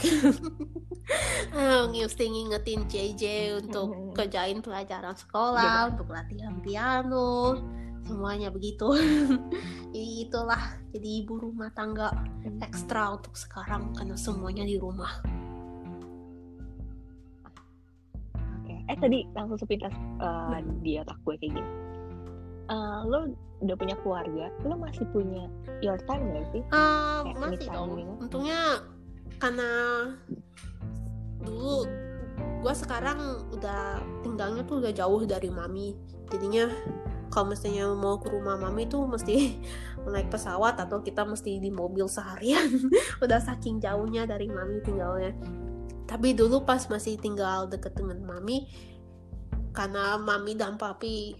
um, 1.51 1.91
mesti 1.91 2.23
ngingetin 2.23 2.87
JJ 2.87 3.23
untuk 3.59 4.15
kerjain 4.15 4.63
pelajaran 4.63 5.11
sekolah 5.11 5.91
untuk 5.91 6.07
latihan 6.07 6.55
piano 6.63 7.59
semuanya 8.03 8.51
begitu. 8.51 8.87
Jadi 9.93 10.25
itulah 10.25 10.61
jadi 10.89 11.09
ibu 11.21 11.37
rumah 11.37 11.69
tangga 11.77 12.09
ekstra 12.65 13.13
untuk 13.13 13.37
sekarang 13.37 13.93
karena 13.93 14.17
semuanya 14.17 14.65
di 14.65 14.81
rumah. 14.81 15.21
Oke 18.33 18.73
eh 18.89 18.97
tadi 18.97 19.21
langsung 19.37 19.61
sepintas 19.61 19.93
uh, 20.17 20.57
di 20.81 20.97
otak 20.97 21.17
gue 21.21 21.37
kayak 21.37 21.53
gini. 21.53 21.71
Uh, 22.73 23.05
lo 23.05 23.19
udah 23.61 23.75
punya 23.77 23.95
keluarga 24.01 24.49
lo 24.65 24.75
masih 24.81 25.05
punya 25.13 25.45
your 25.85 26.01
time 26.09 26.25
gak 26.33 26.47
sih? 26.49 26.63
Uh, 26.73 27.21
masih 27.37 27.69
dong. 27.69 28.01
untungnya 28.17 28.81
karena 29.37 29.69
dulu 31.45 31.85
gue 32.65 32.73
sekarang 32.73 33.45
udah 33.53 34.01
tinggalnya 34.25 34.65
tuh 34.65 34.81
udah 34.81 34.89
jauh 34.89 35.21
dari 35.21 35.53
mami. 35.53 35.93
Jadinya 36.33 36.65
kalau 37.33 37.49
misalnya 37.49 37.89
mau 37.97 38.21
ke 38.21 38.29
rumah 38.29 38.61
mami 38.61 38.85
tuh 38.85 39.09
mesti 39.09 39.57
naik 40.13 40.29
pesawat 40.29 40.77
atau 40.77 41.01
kita 41.01 41.25
mesti 41.25 41.57
di 41.57 41.73
mobil 41.73 42.05
seharian. 42.05 42.69
Udah 43.25 43.41
saking 43.41 43.81
jauhnya 43.81 44.29
dari 44.29 44.45
mami 44.45 44.77
tinggalnya. 44.85 45.33
Tapi 46.05 46.37
dulu 46.37 46.61
pas 46.61 46.85
masih 46.85 47.17
tinggal 47.17 47.65
deket 47.65 47.97
dengan 47.97 48.21
mami 48.21 48.69
karena 49.73 50.21
mami 50.21 50.53
dan 50.53 50.77
papi 50.77 51.33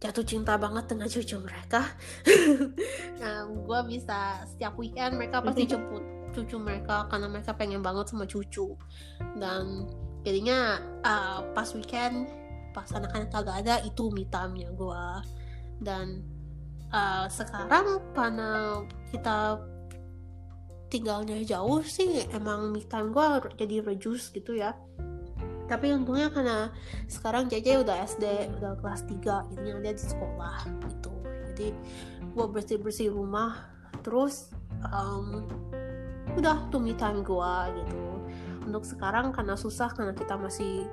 jatuh 0.00 0.24
cinta 0.24 0.56
banget 0.56 0.88
dengan 0.88 1.12
cucu 1.12 1.36
mereka. 1.36 1.84
Nah 3.22 3.46
gue 3.46 3.80
bisa 3.86 4.42
setiap 4.48 4.74
weekend 4.74 5.14
mereka 5.14 5.38
pasti 5.38 5.62
jemput 5.62 6.02
cucu 6.34 6.58
mereka 6.58 7.06
karena 7.06 7.30
mereka 7.30 7.52
pengen 7.54 7.84
banget 7.84 8.08
sama 8.10 8.24
cucu. 8.24 8.74
Dan 9.36 9.86
jadinya 10.24 10.80
uh, 11.04 11.46
pas 11.54 11.68
weekend 11.76 12.26
pas 12.72 12.88
anak-anak 12.92 13.28
kagak 13.28 13.56
ada 13.64 13.74
itu 13.84 14.08
me 14.10 14.24
time-nya 14.28 14.72
gue 14.72 15.04
dan 15.84 16.24
uh, 16.92 17.26
sekarang 17.28 18.00
karena 18.16 18.82
kita 19.12 19.60
tinggalnya 20.92 21.40
jauh 21.48 21.80
sih 21.80 22.28
emang 22.36 22.68
me 22.68 22.84
time 22.84 23.08
gue 23.16 23.24
jadi 23.56 23.80
reduce 23.80 24.28
gitu 24.36 24.60
ya. 24.60 24.76
Tapi 25.64 25.88
untungnya 25.88 26.28
karena 26.28 26.68
sekarang 27.08 27.48
JJ 27.48 27.80
udah 27.80 27.96
SD 28.04 28.52
udah 28.60 28.76
kelas 28.76 29.08
3 29.08 29.56
ini 29.56 29.80
dia 29.80 29.96
di 29.96 30.04
sekolah 30.04 30.68
gitu. 30.92 31.12
Jadi 31.48 31.68
gue 32.28 32.46
bersih 32.52 32.76
bersih 32.76 33.08
rumah 33.08 33.72
terus 34.04 34.52
um, 34.92 35.48
udah 36.36 36.68
tuh 36.68 36.76
me 36.76 36.92
time 36.92 37.24
gue 37.24 37.54
gitu. 37.80 38.00
Untuk 38.68 38.84
sekarang 38.84 39.32
karena 39.32 39.56
susah 39.56 39.88
karena 39.96 40.12
kita 40.12 40.36
masih 40.36 40.84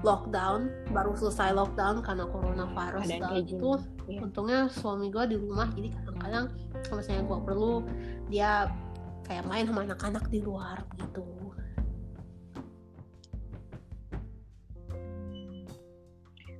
lockdown 0.00 0.60
baru 0.88 1.10
selesai 1.12 1.50
lockdown 1.52 2.00
karena 2.00 2.24
coronavirus 2.24 3.02
Ada 3.02 3.12
yang 3.12 3.22
dan 3.24 3.34
itu 3.40 3.70
iya. 4.06 4.18
untungnya 4.20 4.60
suami 4.68 5.10
gue 5.10 5.24
di 5.26 5.36
rumah 5.36 5.66
jadi 5.72 5.88
kadang-kadang 5.92 6.44
kalau 6.84 6.96
misalnya 6.96 7.24
gue 7.24 7.38
perlu 7.42 7.72
dia 8.28 8.50
kayak 9.24 9.44
main 9.44 9.66
sama 9.66 9.82
anak-anak 9.84 10.24
di 10.28 10.38
luar 10.38 10.78
gitu 10.96 11.26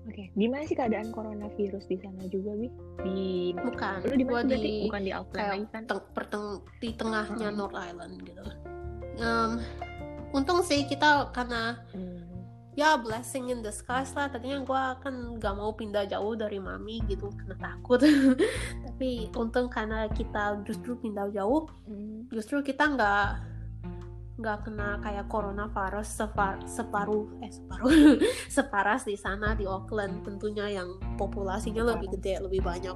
Oke, 0.09 0.33
gimana 0.35 0.65
sih 0.65 0.73
keadaan 0.73 1.13
coronavirus 1.13 1.85
di 1.85 1.97
sana 2.01 2.25
juga, 2.27 2.57
Bi? 2.57 2.69
Di 2.99 3.19
bukan 3.53 4.01
lu 4.03 4.15
di 4.17 4.25
mana 4.25 4.57
di 4.57 4.89
Bukan 4.89 5.05
di 5.05 5.13
Auckland 5.13 5.69
kan? 5.69 5.83
teng- 5.85 6.09
perteng- 6.11 6.65
di 6.81 6.97
tengahnya 6.97 7.53
Mm-mm. 7.53 7.61
North 7.61 7.77
Island 7.77 8.13
gitu 8.25 8.43
Em, 9.19 9.51
untung 10.33 10.63
sih 10.63 10.87
kita 10.87 11.29
karena 11.31 11.77
Hmm. 11.93 12.25
Ya 12.79 12.95
blessing 12.95 13.51
in 13.51 13.59
disguise 13.59 14.15
lah. 14.15 14.31
Tadinya 14.31 14.63
gue 14.63 14.83
kan 15.03 15.15
gak 15.43 15.55
mau 15.59 15.75
pindah 15.75 16.07
jauh 16.07 16.39
dari 16.39 16.63
mami 16.63 17.03
gitu 17.11 17.27
karena 17.35 17.59
takut. 17.59 17.99
Tapi 18.87 19.35
untung 19.35 19.67
karena 19.67 20.07
kita 20.15 20.63
justru 20.63 20.95
pindah 20.95 21.27
jauh 21.35 21.67
Hmm. 21.89 22.29
justru 22.31 22.61
kita 22.61 22.85
nggak 22.85 23.29
nggak 24.39 24.59
kena 24.69 25.03
kayak 25.03 25.27
coronavirus 25.27 26.09
separ, 26.23 26.63
separuh 26.69 27.27
eh 27.43 27.51
separuh 27.51 27.91
separas 28.61 29.03
di 29.03 29.19
sana 29.19 29.59
di 29.59 29.67
Auckland. 29.67 30.23
Tentunya 30.23 30.79
yang 30.79 31.03
populasinya 31.19 31.83
lebih 31.83 32.15
gede 32.15 32.39
lebih 32.47 32.63
banyak 32.63 32.95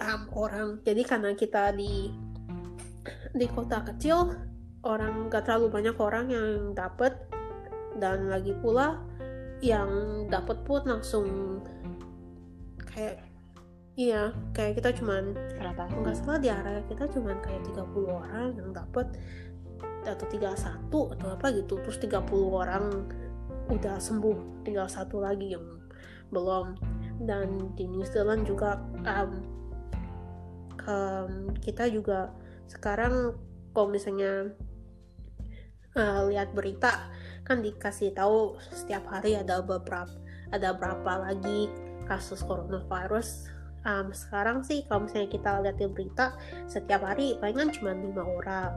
um, 0.00 0.22
orang. 0.32 0.80
Jadi 0.80 1.02
karena 1.04 1.36
kita 1.36 1.76
di 1.76 2.08
di 3.36 3.46
kota 3.52 3.84
kecil 3.84 4.32
orang 4.86 5.28
gak 5.28 5.44
terlalu 5.44 5.68
banyak 5.68 5.96
orang 5.98 6.26
yang 6.32 6.72
dapat 6.72 7.18
dan 7.96 8.28
lagi 8.28 8.52
pula 8.60 9.00
yang 9.64 9.88
dapat 10.28 10.60
pun 10.68 10.84
langsung 10.84 11.26
kayak 12.92 13.24
iya 13.96 14.32
kayak 14.52 14.76
kita 14.80 14.92
cuman 15.00 15.32
nggak 15.56 16.16
salah 16.16 16.36
di 16.36 16.52
area 16.52 16.84
kita 16.84 17.08
cuman 17.08 17.40
kayak 17.40 17.64
30 17.72 17.88
orang 18.04 18.52
yang 18.52 18.70
dapat 18.76 19.08
atau 20.06 20.26
31 20.30 20.86
atau 21.18 21.28
apa 21.34 21.46
gitu. 21.52 21.82
Terus 21.82 21.98
30 21.98 22.22
orang 22.46 22.84
udah 23.66 23.98
sembuh 23.98 24.62
tinggal 24.62 24.86
satu 24.86 25.20
lagi 25.20 25.52
yang 25.58 25.66
belum. 26.30 26.78
Dan 27.26 27.74
di 27.74 27.88
New 27.88 28.04
Zealand 28.06 28.46
juga 28.46 28.78
um, 29.08 29.32
um, 30.86 31.30
kita 31.58 31.90
juga 31.90 32.30
sekarang 32.70 33.34
kalau 33.72 33.88
misalnya 33.88 34.52
uh, 35.96 36.28
lihat 36.28 36.52
berita 36.52 37.08
kan 37.46 37.62
dikasih 37.62 38.10
tahu 38.10 38.58
setiap 38.74 39.06
hari 39.06 39.38
ada 39.38 39.62
beberapa 39.62 40.10
ada 40.50 40.74
berapa 40.74 41.30
lagi 41.30 41.70
kasus 42.10 42.42
coronavirus. 42.42 43.46
Um, 43.86 44.10
sekarang 44.10 44.66
sih 44.66 44.82
kalau 44.90 45.06
misalnya 45.06 45.30
kita 45.30 45.50
lihat 45.62 45.78
di 45.78 45.86
berita 45.86 46.34
setiap 46.66 47.06
hari 47.06 47.38
palingan 47.38 47.70
cuma 47.70 47.94
lima 47.94 48.26
orang 48.26 48.74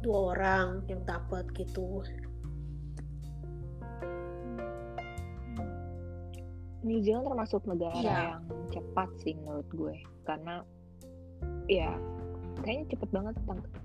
dua 0.00 0.32
orang 0.32 0.80
yang 0.88 1.04
dapat 1.04 1.44
gitu. 1.52 2.00
New 6.86 7.02
Zealand 7.02 7.26
termasuk 7.26 7.66
negara 7.66 7.98
Iya. 7.98 8.16
yang 8.38 8.44
cepat 8.70 9.08
sih 9.20 9.34
menurut 9.42 9.68
gue 9.74 9.96
karena 10.22 10.62
ya 11.66 11.90
kayaknya 12.64 12.84
cepet 12.96 13.10
banget 13.12 13.34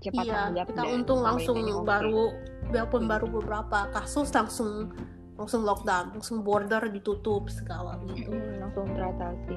cepat 0.02 0.24
iya 0.24 0.34
tanggap 0.48 0.66
kita 0.72 0.82
untung 0.88 1.20
langsung 1.20 1.58
baru 1.84 2.24
walaupun 2.72 3.02
baru 3.04 3.26
beberapa 3.28 3.78
kasus 3.92 4.32
langsung 4.32 4.92
langsung 5.36 5.64
lockdown 5.64 6.12
langsung 6.14 6.44
border 6.44 6.86
ditutup 6.92 7.48
segala 7.48 7.98
gitu. 8.12 8.30
Hmm, 8.30 8.62
langsung 8.62 8.86
teratasi. 8.92 9.56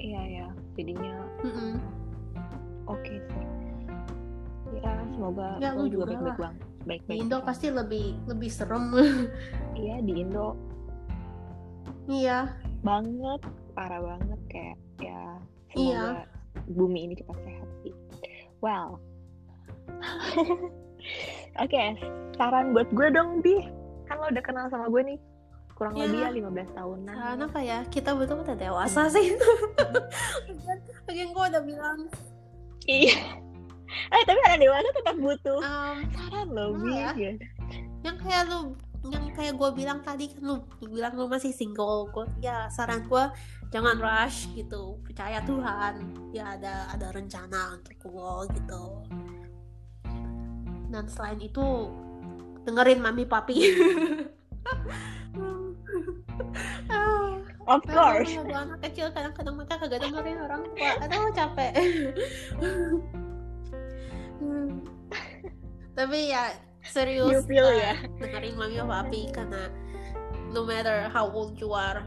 Iya 0.00 0.22
ya 0.26 0.46
jadinya 0.74 1.14
Mm-mm. 1.46 1.72
oke 2.88 3.12
sih. 3.12 3.46
Ya 4.82 4.92
semoga 5.12 5.60
Ya, 5.60 5.76
lu 5.76 5.86
juga 5.86 6.10
baik-baik 6.10 6.38
bang 6.40 6.54
baik-baik 6.82 7.18
di 7.20 7.22
Indo 7.22 7.38
pasti 7.44 7.66
lebih 7.70 8.18
lebih 8.26 8.50
serem. 8.50 8.90
Iya 9.78 10.00
di 10.02 10.12
Indo. 10.26 10.56
Iya. 12.10 12.50
Banget 12.82 13.40
parah 13.72 14.00
banget 14.02 14.40
kayak 14.50 14.76
ya 15.00 15.22
semoga 15.70 15.86
Iya. 15.86 16.08
Bumi 16.68 17.06
ini 17.06 17.14
cepat 17.16 17.36
sehat 17.42 17.68
sih 17.82 17.94
well. 18.60 19.00
Oke 21.62 21.84
saran 22.36 22.72
buat 22.72 22.88
gue 22.90 23.08
dong 23.10 23.40
bi. 23.40 23.60
Kan 24.06 24.18
lo 24.18 24.28
udah 24.28 24.44
kenal 24.44 24.66
sama 24.68 24.88
gue 24.88 25.02
nih 25.04 25.18
kurang 25.72 25.96
Ya. 25.98 26.06
lebih 26.06 26.20
ya 26.22 26.30
15 26.30 26.78
tahunan. 26.78 27.14
Karena 27.14 27.44
apa 27.48 27.60
ya? 27.60 27.78
Kita 27.88 28.14
betul 28.14 28.40
udah 28.40 28.54
dewasa 28.54 29.08
sih. 29.08 29.34
Lagian 31.08 31.30
gue 31.34 31.44
udah 31.50 31.62
bilang. 31.64 31.98
Iya. 32.86 33.18
Eh 34.08 34.22
tapi 34.24 34.40
anak 34.46 34.60
dewasa 34.62 34.88
tetap 34.94 35.16
butuh. 35.18 35.60
Um, 35.60 35.96
saran 36.14 36.48
lo 36.54 36.64
bi 36.78 36.92
Gimana 36.92 37.12
ya. 37.18 37.32
yang 38.02 38.16
kayak 38.18 38.42
lu 38.48 38.72
yang 39.10 39.34
kayak 39.34 39.58
gue 39.58 39.70
bilang 39.74 39.98
tadi 40.06 40.30
kan 40.30 40.42
lu, 40.46 40.62
lu 40.78 40.86
bilang 40.94 41.18
lu 41.18 41.26
masih 41.26 41.50
single 41.50 42.06
gue 42.14 42.22
ya 42.38 42.70
saran 42.70 43.02
gue 43.10 43.24
jangan 43.74 43.98
rush 43.98 44.46
gitu. 44.54 45.00
Percaya 45.02 45.42
Tuhan 45.42 45.94
ya 46.30 46.54
ada 46.54 46.86
ada 46.92 47.10
rencana 47.10 47.74
untuk 47.74 47.98
lo 48.14 48.46
gitu. 48.52 48.84
Dan 50.92 51.04
selain 51.08 51.40
itu 51.42 51.90
dengerin 52.62 53.02
mami 53.02 53.26
papi. 53.26 53.58
Of 57.62 57.86
course. 57.86 58.34
ada 58.34 58.66
anak 58.66 58.82
kecil 58.90 59.14
kadang-kadang 59.14 59.54
mereka 59.54 59.78
kagak 59.78 60.02
dengerin 60.02 60.38
orang 60.42 60.62
tua. 60.66 60.92
Aduh 61.06 61.30
capek. 61.34 61.72
Hmm. 64.42 64.82
tapi 65.94 66.34
ya 66.34 66.50
serius? 66.86 67.30
You 67.30 67.40
feel 67.46 67.68
uh, 67.68 67.74
ya? 67.74 67.94
dengerin 68.18 68.54
mami 68.58 68.76
sama 68.78 69.06
papi 69.06 69.20
karena 69.30 69.70
no 70.50 70.66
matter 70.66 71.08
how 71.10 71.30
old 71.30 71.56
you 71.58 71.72
are 71.72 72.02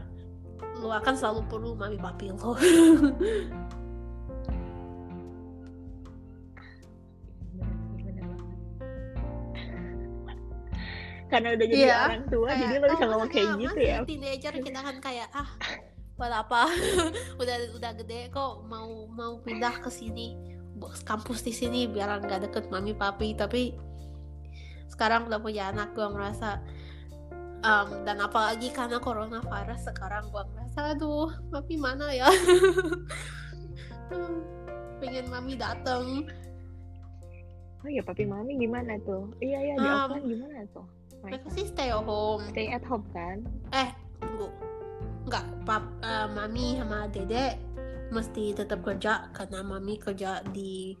lu 0.76 0.92
akan 0.92 1.14
selalu 1.16 1.40
perlu 1.48 1.70
mami 1.72 1.96
papi 1.96 2.32
lo. 2.32 2.52
Karena 11.26 11.58
udah 11.58 11.66
jadi 11.66 11.84
Iya, 11.90 11.98
orang 12.06 12.26
tua 12.30 12.50
jadi 12.54 12.66
Kayak, 12.70 12.80
lo 12.80 12.86
bisa 12.86 13.04
ngomong 13.10 13.30
kayak 13.34 13.48
gitu 13.58 13.80
ya? 13.82 13.98
teenager 14.06 14.54
kita 14.62 14.80
kan 14.80 14.96
kayak 15.02 15.28
ah 15.34 15.48
buat 16.16 16.32
apa? 16.32 16.70
Udah 17.42 17.56
udah 17.76 17.92
gede 17.98 18.32
kok 18.32 18.64
mau 18.64 19.04
mau 19.10 19.36
pindah 19.44 19.84
ke 19.84 19.90
sini 19.92 20.32
kampus 21.04 21.44
di 21.44 21.52
sini 21.52 21.88
biar 21.88 22.24
nggak 22.24 22.48
deket 22.48 22.64
mami 22.72 22.96
papi. 22.96 23.36
Tapi 23.36 23.76
sekarang 24.90 25.28
udah 25.28 25.40
punya 25.42 25.74
anak 25.74 25.92
gue 25.92 26.06
ngerasa 26.06 26.62
um, 27.66 27.88
dan 28.06 28.22
apalagi 28.22 28.70
karena 28.70 28.98
coronavirus 29.02 29.90
sekarang 29.90 30.30
gue 30.30 30.42
ngerasa 30.54 30.80
aduh 30.96 31.30
papi 31.50 31.76
mana 31.78 32.10
ya? 32.12 32.28
Pengen 35.02 35.26
mami 35.28 35.54
dateng. 35.58 36.24
Oh 37.84 37.88
iya 37.90 38.02
papi 38.02 38.24
mami 38.24 38.58
gimana 38.58 38.98
tuh? 39.04 39.30
Iya 39.38 39.58
iya 39.62 39.74
di 39.78 39.86
Um, 39.86 39.94
Auckland 39.94 40.26
gimana 40.26 40.58
tuh? 40.72 40.86
Mereka 41.26 41.48
sih 41.52 41.66
stay 41.68 41.90
at 41.90 42.06
home. 42.06 42.42
Stay 42.50 42.66
at 42.70 42.84
home 42.86 43.06
kan? 43.12 43.44
Eh 43.74 43.90
tunggu. 44.22 44.48
Nggak 45.26 45.44
pap 45.66 45.84
eh, 46.02 46.28
mami 46.32 46.80
sama 46.80 47.10
dede 47.10 47.58
mesti 48.06 48.54
tetap 48.54 48.86
kerja 48.86 49.26
karena 49.34 49.66
mami 49.66 49.98
kerja 49.98 50.40
di 50.54 50.94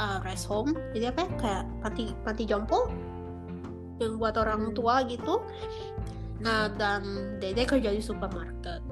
eh, 0.00 0.18
rest 0.24 0.48
home. 0.48 0.72
Jadi 0.96 1.04
apa 1.06 1.20
ya, 1.22 1.28
kayak 1.38 1.64
panti 1.84 2.04
panti 2.24 2.44
jompo 2.48 2.88
yang 4.02 4.20
buat 4.20 4.36
orang 4.36 4.70
Hmm. 4.70 4.74
tua 4.76 5.02
gitu 5.08 5.40
nah 6.36 6.68
dan 6.68 7.02
dede 7.40 7.64
kerja 7.64 7.90
di 7.92 8.02
supermarket 8.02 8.82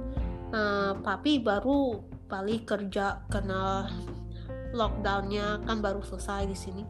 Nah, 0.55 0.95
papi 1.03 1.43
baru 1.43 1.99
balik 2.31 2.71
kerja 2.71 3.27
karena 3.27 3.91
lockdownnya 4.71 5.67
kan 5.67 5.83
baru 5.83 5.99
selesai 5.99 6.47
di 6.47 6.55
sini 6.55 6.85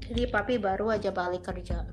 jadi 0.00 0.32
papi 0.32 0.56
baru 0.56 0.88
aja 0.88 1.12
balik 1.12 1.44
kerja 1.52 1.84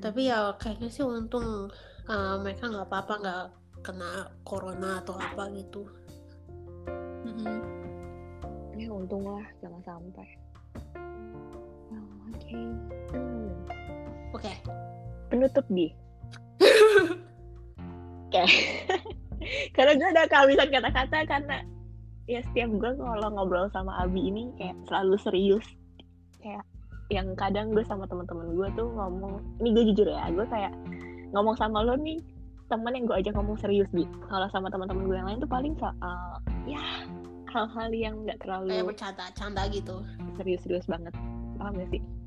tapi 0.00 0.32
ya 0.32 0.56
kayaknya 0.56 0.88
sih 0.88 1.04
untung 1.04 1.68
uh, 2.08 2.34
mereka 2.40 2.72
nggak 2.72 2.88
apa-apa 2.88 3.14
nggak 3.20 3.44
kena 3.84 4.32
corona 4.48 5.04
atau 5.04 5.12
apa 5.20 5.52
gitu 5.52 5.84
Mm-mm. 7.28 7.60
ya 8.80 8.88
untung 8.88 9.28
lah 9.28 9.44
jangan 9.60 9.82
sampai 9.84 10.28
Oh, 11.92 12.32
oke 12.32 12.48
Hmm. 13.12 13.27
Oke. 14.32 14.52
Penutup 15.28 15.66
bi. 15.68 15.92
Oke. 18.28 18.44
Karena 19.72 19.92
gue 19.96 20.08
ada 20.12 20.28
kehabisan 20.28 20.68
kata-kata 20.68 21.18
karena 21.24 21.58
ya 22.28 22.44
setiap 22.44 22.68
gue 22.76 22.92
kalau 23.00 23.28
ngobrol 23.32 23.72
sama 23.72 24.04
Abi 24.04 24.28
ini 24.28 24.52
kayak 24.60 24.76
selalu 24.84 25.16
serius. 25.16 25.64
Kayak 26.44 26.64
yang 27.08 27.32
kadang 27.40 27.72
gue 27.72 27.80
sama 27.88 28.04
teman-teman 28.04 28.52
gue 28.52 28.68
tuh 28.76 28.88
ngomong 28.92 29.40
ini 29.64 29.68
gue 29.72 29.84
jujur 29.92 30.12
ya 30.12 30.28
gue 30.28 30.44
kayak 30.52 30.76
ngomong 31.32 31.56
sama 31.56 31.80
lo 31.80 31.96
nih 31.96 32.20
teman 32.68 32.92
yang 32.92 33.08
gue 33.08 33.16
ajak 33.16 33.32
ngomong 33.32 33.56
serius 33.56 33.88
gitu 33.96 34.12
kalau 34.28 34.44
sama 34.52 34.68
teman-teman 34.68 35.08
gue 35.08 35.16
yang 35.16 35.24
lain 35.24 35.40
tuh 35.40 35.48
paling 35.48 35.72
soal 35.80 36.36
ya 36.68 36.84
hal-hal 37.48 37.88
yang 37.96 38.28
nggak 38.28 38.44
terlalu 38.44 38.76
kayak 38.76 38.88
bercanda-canda 38.92 39.62
gitu. 39.72 40.04
serius-serius 40.36 40.84
banget. 40.84 41.16
Paham 41.56 41.80
gak 41.80 41.88
sih 41.96 42.17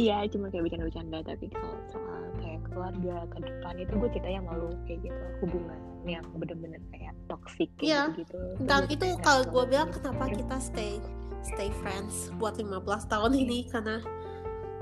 iya 0.00 0.24
cuma 0.32 0.48
kayak 0.48 0.64
bercanda-bercanda 0.64 1.18
tapi 1.20 1.46
kalau 1.52 1.76
soal 1.92 2.22
kayak 2.40 2.60
keluarga 2.64 3.16
ke 3.28 3.38
depan 3.44 3.74
itu 3.76 3.92
gue 3.92 4.08
ceritanya 4.16 4.40
malu 4.48 4.72
kayak 4.88 5.00
gitu. 5.04 5.22
Hubungan 5.44 5.78
yang 6.08 6.24
bener-bener 6.32 6.80
kayak 6.88 7.12
toxic 7.28 7.68
Iya. 7.84 8.08
kayak 8.08 8.24
gitu 8.24 8.38
dan 8.64 8.88
itu 8.88 9.04
kalau 9.20 9.44
gue 9.44 9.64
bilang 9.68 9.92
kenapa 9.92 10.32
kita 10.32 10.56
stay 10.56 10.96
stay 11.44 11.68
friends 11.84 12.32
buat 12.40 12.56
15 12.56 12.80
tahun 13.12 13.32
ini? 13.36 13.68
Karena 13.68 14.00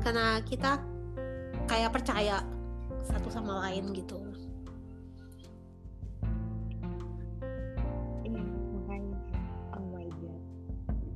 karena 0.07 0.39
kita 0.47 0.79
kayak 1.67 1.91
percaya 1.91 2.47
satu 3.03 3.29
sama 3.35 3.67
lain 3.67 3.91
gitu 3.93 4.23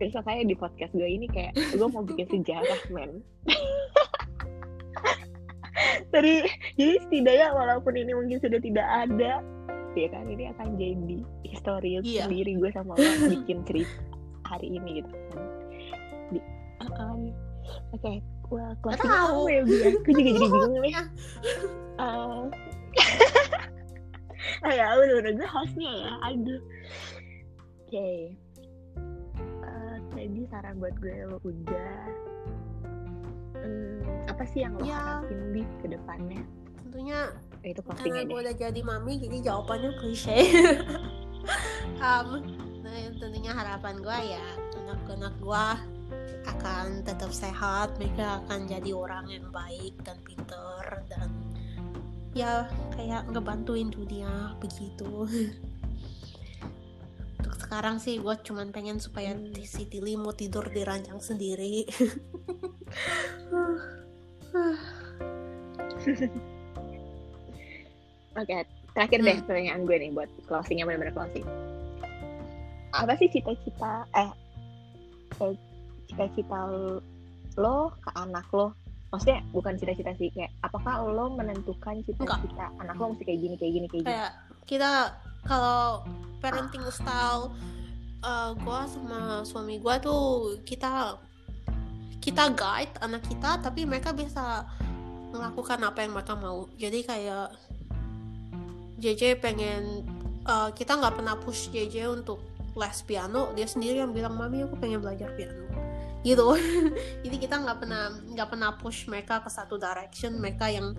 terus 0.03 0.19
makanya 0.19 0.51
di 0.51 0.57
podcast 0.59 0.91
gue 0.99 1.07
ini 1.07 1.31
kayak 1.31 1.55
gue 1.55 1.87
mau 1.87 2.03
bikin 2.03 2.27
sejarah 2.27 2.81
men. 2.91 3.23
Dari 6.13 6.43
jadi 6.75 6.99
setidaknya 7.07 7.55
walaupun 7.55 7.95
ini 7.95 8.11
mungkin 8.11 8.43
sudah 8.43 8.59
tidak 8.59 8.83
ada 8.83 9.39
ya 9.95 10.09
kan 10.11 10.25
ini 10.27 10.51
akan 10.51 10.75
jadi 10.75 11.19
histori 11.47 12.03
Iya. 12.03 12.27
sendiri 12.27 12.59
gue 12.59 12.71
sama 12.75 12.99
lo 12.99 13.11
bikin 13.39 13.63
cerita 13.63 13.95
hari 14.51 14.75
ini 14.75 14.99
gitu 14.99 15.15
kan. 15.31 15.39
Di 16.35 16.41
uh, 16.83 17.15
oke 17.95 18.13
wah 18.51 18.75
closing 18.83 19.07
tahu. 19.07 19.47
ya 19.47 19.63
gue 19.63 19.79
gue 20.03 20.13
juga 20.19 20.19
jadi 20.19 20.41
bingung 20.51 20.75
nih. 20.83 20.93
Ya. 20.99 21.03
Ah 24.67 24.75
ya 24.75 24.99
udah 24.99 25.17
udah 25.23 25.33
gue 25.39 25.49
hostnya 25.49 25.91
ya 26.03 26.13
aduh. 26.27 26.61
Oke 27.87 28.35
tadi 30.23 30.43
saran 30.47 30.79
buat 30.79 30.95
gue 30.99 31.17
lo 31.27 31.39
udah 31.43 31.99
Hmm, 33.53 34.03
apa 34.27 34.43
sih 34.45 34.63
yang 34.63 34.75
lo 34.75 34.83
Ya. 34.83 35.23
harapin 35.23 35.51
di 35.51 35.63
ke 35.79 35.87
depannya 35.89 36.43
tentunya 36.83 37.31
Eh, 37.63 37.71
itu 37.71 37.79
karena 37.79 37.95
closingnya 37.95 38.23
gue 38.25 38.39
udah 38.43 38.57
jadi 38.57 38.81
mami 38.83 39.13
jadi 39.19 39.37
jawabannya 39.45 39.91
klise. 39.97 40.39
Um, 41.99 42.43
nah 42.83 42.91
yang 42.93 43.15
tentunya 43.17 43.51
harapan 43.51 43.99
gue 43.99 44.19
ya 44.31 44.47
anak-anak 44.77 45.35
gue 45.39 45.67
akan 46.45 47.03
tetap 47.03 47.31
sehat 47.31 47.95
mereka 47.95 48.43
akan 48.43 48.67
jadi 48.67 48.91
orang 48.91 49.27
yang 49.27 49.47
baik 49.51 49.95
dan 50.03 50.19
pinter 50.23 50.83
dan 51.07 51.31
ya 52.31 52.67
kayak 52.95 53.27
ngebantuin 53.29 53.91
dunia 53.91 54.55
begitu 54.59 55.27
sekarang 57.55 57.97
sih 57.97 58.17
gue 58.17 58.35
cuman 58.39 58.71
pengen 58.71 58.99
supaya 58.99 59.33
Hmm. 59.33 59.53
si 59.59 59.85
Tili 59.85 60.15
mau 60.15 60.33
tidur 60.33 60.67
di 60.67 60.83
ranjang 60.83 61.19
sendiri. 61.19 61.85
Oke 68.33 68.65
terakhir 68.93 69.19
deh 69.23 69.35
Hmm. 69.35 69.45
pertanyaan 69.47 69.81
gue 69.85 69.97
nih 69.99 70.11
buat 70.13 70.29
closingnya 70.45 70.85
benar-benar 70.85 71.15
closing. 71.15 71.45
Apa 72.93 73.17
sih 73.17 73.29
cita-cita 73.29 74.05
eh 74.15 74.31
eh, 75.41 75.55
cita-cita 76.07 76.59
lo 77.57 77.79
ke 77.99 78.11
anak 78.15 78.45
lo? 78.53 78.77
Maksudnya 79.13 79.45
bukan 79.53 79.77
cita-cita 79.77 80.13
sih 80.17 80.29
kayak 80.33 80.53
apakah 80.61 81.05
lo 81.05 81.33
menentukan 81.33 82.05
cita-cita 82.05 82.69
anak 82.79 82.97
lo 82.97 83.13
mesti 83.13 83.25
kayak 83.25 83.41
gini 83.41 83.55
kayak 83.57 83.73
gini 83.73 83.87
kayak 83.89 84.03
gini? 84.05 84.09
Kayak 84.09 84.31
kita 84.65 84.91
kalau 85.47 86.07
parenting 86.43 86.87
style 86.91 87.55
uh, 88.23 88.55
gue 88.55 88.81
sama 88.91 89.43
suami 89.43 89.79
gue 89.79 89.95
tuh 90.03 90.59
kita 90.63 91.19
kita 92.23 92.55
guide 92.55 92.95
anak 93.03 93.27
kita 93.27 93.59
tapi 93.59 93.83
mereka 93.83 94.15
bisa 94.15 94.67
melakukan 95.33 95.81
apa 95.83 96.05
yang 96.05 96.13
mereka 96.13 96.37
mau. 96.37 96.69
Jadi 96.77 97.03
kayak 97.03 97.57
JJ 99.01 99.43
pengen 99.43 100.07
uh, 100.47 100.71
kita 100.71 100.95
nggak 101.01 101.19
pernah 101.19 101.35
push 101.41 101.73
JJ 101.73 102.23
untuk 102.23 102.39
les 102.77 102.99
piano. 103.03 103.51
Dia 103.57 103.67
sendiri 103.67 104.05
yang 104.05 104.13
bilang 104.15 104.37
mami 104.37 104.63
aku 104.63 104.79
pengen 104.79 105.03
belajar 105.03 105.33
piano. 105.35 105.67
Gitu. 106.23 106.47
Jadi 107.27 107.37
kita 107.41 107.59
nggak 107.59 107.83
pernah 107.83 108.15
nggak 108.15 108.49
pernah 108.49 108.71
push 108.79 109.11
mereka 109.11 109.43
ke 109.43 109.51
satu 109.51 109.81
direction. 109.81 110.39
Mereka 110.39 110.67
yang 110.71 110.95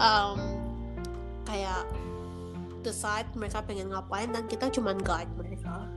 um, 0.00 0.38
kayak 1.44 1.84
decide 2.84 3.24
mereka 3.32 3.58
pengen 3.60 3.88
ngapain 3.88 4.28
dan 4.28 4.44
kita 4.44 4.68
cuman 4.68 5.00
guide 5.00 5.32
mereka 5.34 5.88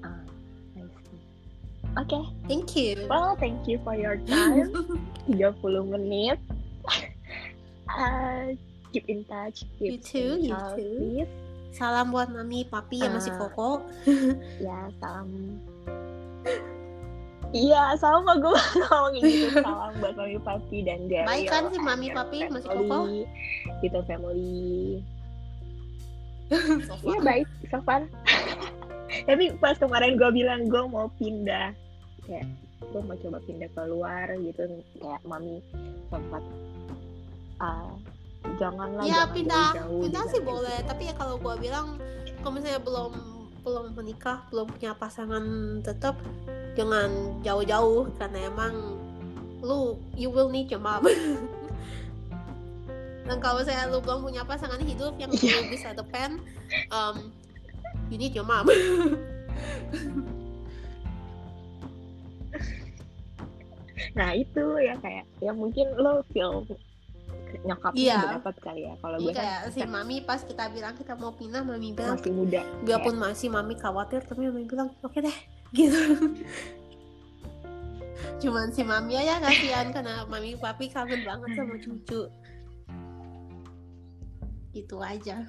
Ah, 0.00 0.20
I 0.76 0.84
see. 0.84 1.18
Oke, 1.96 2.20
thank 2.46 2.76
you 2.76 3.08
well 3.08 3.32
thank 3.34 3.64
you 3.64 3.80
for 3.80 3.96
your 3.96 4.20
time. 4.28 4.70
30 5.26 5.64
menit. 5.88 6.36
Uh, 7.90 8.54
keep 8.92 9.08
in 9.08 9.26
touch. 9.26 9.66
You 9.82 9.98
Keep 9.98 10.02
too, 10.04 10.30
in 10.38 10.44
you 10.46 10.56
too. 10.76 10.94
please. 11.26 11.32
salam 11.70 12.10
buat 12.10 12.28
mami 12.28 12.66
papi 12.66 12.98
yang 12.98 13.14
masih 13.14 13.30
Ah. 13.34 13.46
koko 13.46 13.70
Ya, 14.58 14.90
salam. 14.98 15.26
Iya, 17.50 17.98
sama 17.98 18.38
gue 18.38 18.54
ngomong 18.86 19.14
gitu. 19.18 19.58
Salam 19.66 19.92
buat 19.98 20.14
mami 20.14 20.38
papi 20.38 20.78
dan 20.86 21.10
Daryl. 21.10 21.26
Baik 21.26 21.46
kan 21.50 21.62
sih 21.74 21.80
mami 21.82 22.08
papi 22.14 22.46
masih 22.46 22.68
family, 22.70 22.88
koko? 22.88 22.98
Gitu 23.82 23.98
family. 24.06 24.68
So 26.90 26.98
Iya 27.06 27.18
baik, 27.22 27.46
so 27.70 27.78
far. 27.86 28.02
Tapi 29.26 29.54
pas 29.62 29.78
kemarin 29.78 30.18
gue 30.18 30.30
bilang 30.34 30.66
gue 30.66 30.82
mau 30.90 31.06
pindah, 31.14 31.70
kayak 32.26 32.46
gue 32.90 33.00
mau 33.06 33.14
coba 33.14 33.38
pindah 33.46 33.70
keluar 33.74 34.26
gitu, 34.34 34.66
kayak 34.98 35.22
mami 35.22 35.62
sempat 36.10 36.42
ah 37.60 37.92
janganlah 38.56 39.04
ya 39.04 39.28
jangan 39.28 39.30
pindah 39.36 39.68
jauh-jauh 39.76 40.02
pindah 40.02 40.24
juga 40.24 40.32
sih 40.32 40.40
kayak 40.40 40.48
boleh 40.48 40.76
gitu. 40.80 40.88
tapi 40.88 41.02
ya 41.06 41.14
kalau 41.14 41.34
gua 41.36 41.54
bilang 41.60 41.86
kalau 42.40 42.52
misalnya 42.56 42.80
belum 42.80 43.12
belum 43.60 43.92
menikah 43.96 44.44
belum 44.48 44.66
punya 44.72 44.92
pasangan 44.96 45.44
tetap 45.84 46.16
jangan 46.74 47.40
jauh-jauh 47.44 48.08
karena 48.16 48.48
emang 48.48 48.96
lu 49.60 50.00
you 50.16 50.32
will 50.32 50.48
need 50.48 50.72
your 50.72 50.80
mom 50.80 51.04
dan 53.28 53.38
kalau 53.38 53.60
saya 53.62 53.86
lu 53.86 54.00
belum 54.02 54.24
punya 54.24 54.42
pasangan 54.42 54.80
hidup 54.80 55.14
yang 55.20 55.30
Iya. 55.30 55.60
lu 55.60 55.70
bisa 55.70 55.88
depend 55.92 56.40
um, 56.90 57.30
you 58.08 58.16
need 58.16 58.32
your 58.32 58.46
mom 58.46 58.66
Nah 64.10 64.34
itu 64.34 64.64
ya 64.82 64.98
kayak 64.98 65.22
ya 65.38 65.52
mungkin 65.54 65.86
lo 65.94 66.24
feel 66.34 66.66
nyokapnya 67.60 68.00
Iya. 68.00 68.18
dapat 68.36 68.54
kali 68.58 68.82
ya. 68.84 68.94
Kalau 68.96 69.16
gue 69.18 69.30
kan 69.30 69.40
kayak 69.40 69.60
si 69.70 69.80
mami 69.84 70.16
pas 70.20 70.40
kita 70.40 70.64
bilang 70.68 70.94
kita 70.94 71.12
mau 71.14 71.32
pindah 71.32 71.62
mami 71.62 71.92
bilang 71.92 72.16
masih 72.16 72.32
muda. 72.32 72.60
biarpun 72.82 73.14
masih 73.16 73.48
mami 73.48 73.74
khawatir 73.74 74.20
tapi 74.22 74.46
mami 74.46 74.64
bilang 74.64 74.88
oke 75.00 75.16
deh 75.16 75.38
gitu 75.78 76.00
cuman 78.40 78.68
si 78.70 78.82
mami 78.82 79.14
aja 79.14 79.36
kasihan 79.38 79.88
karena 79.90 80.24
mami 80.24 80.54
papi 80.54 80.88
kangen 80.88 81.20
banget 81.22 81.50
sama 81.54 81.76
cucu 81.76 82.22
gitu 84.70 84.96
aja 84.98 85.44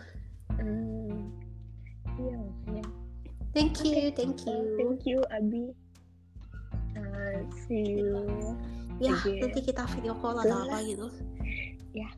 Hmm, 0.51 1.31
iya 2.19 2.37
thank 3.51 3.79
you 3.81 4.11
Oke. 4.11 4.13
thank 4.13 4.39
you 4.43 4.59
Thank 4.77 5.01
you 5.05 5.17
Abi. 5.31 5.71
Uh, 6.93 7.39
see 7.65 7.97
you. 7.97 8.13
ya 8.99 9.15
again. 9.15 9.41
nanti 9.41 9.59
kita 9.63 9.87
video 9.89 10.13
call 10.15 10.37
atau 10.37 10.67
apa 10.67 10.83
gitu 10.83 11.07
yeah. 11.93 12.11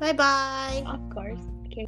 Bye 0.00 0.12
bye. 0.12 0.82
Of 0.86 1.10
course. 1.10 1.40
Okay. 1.66 1.86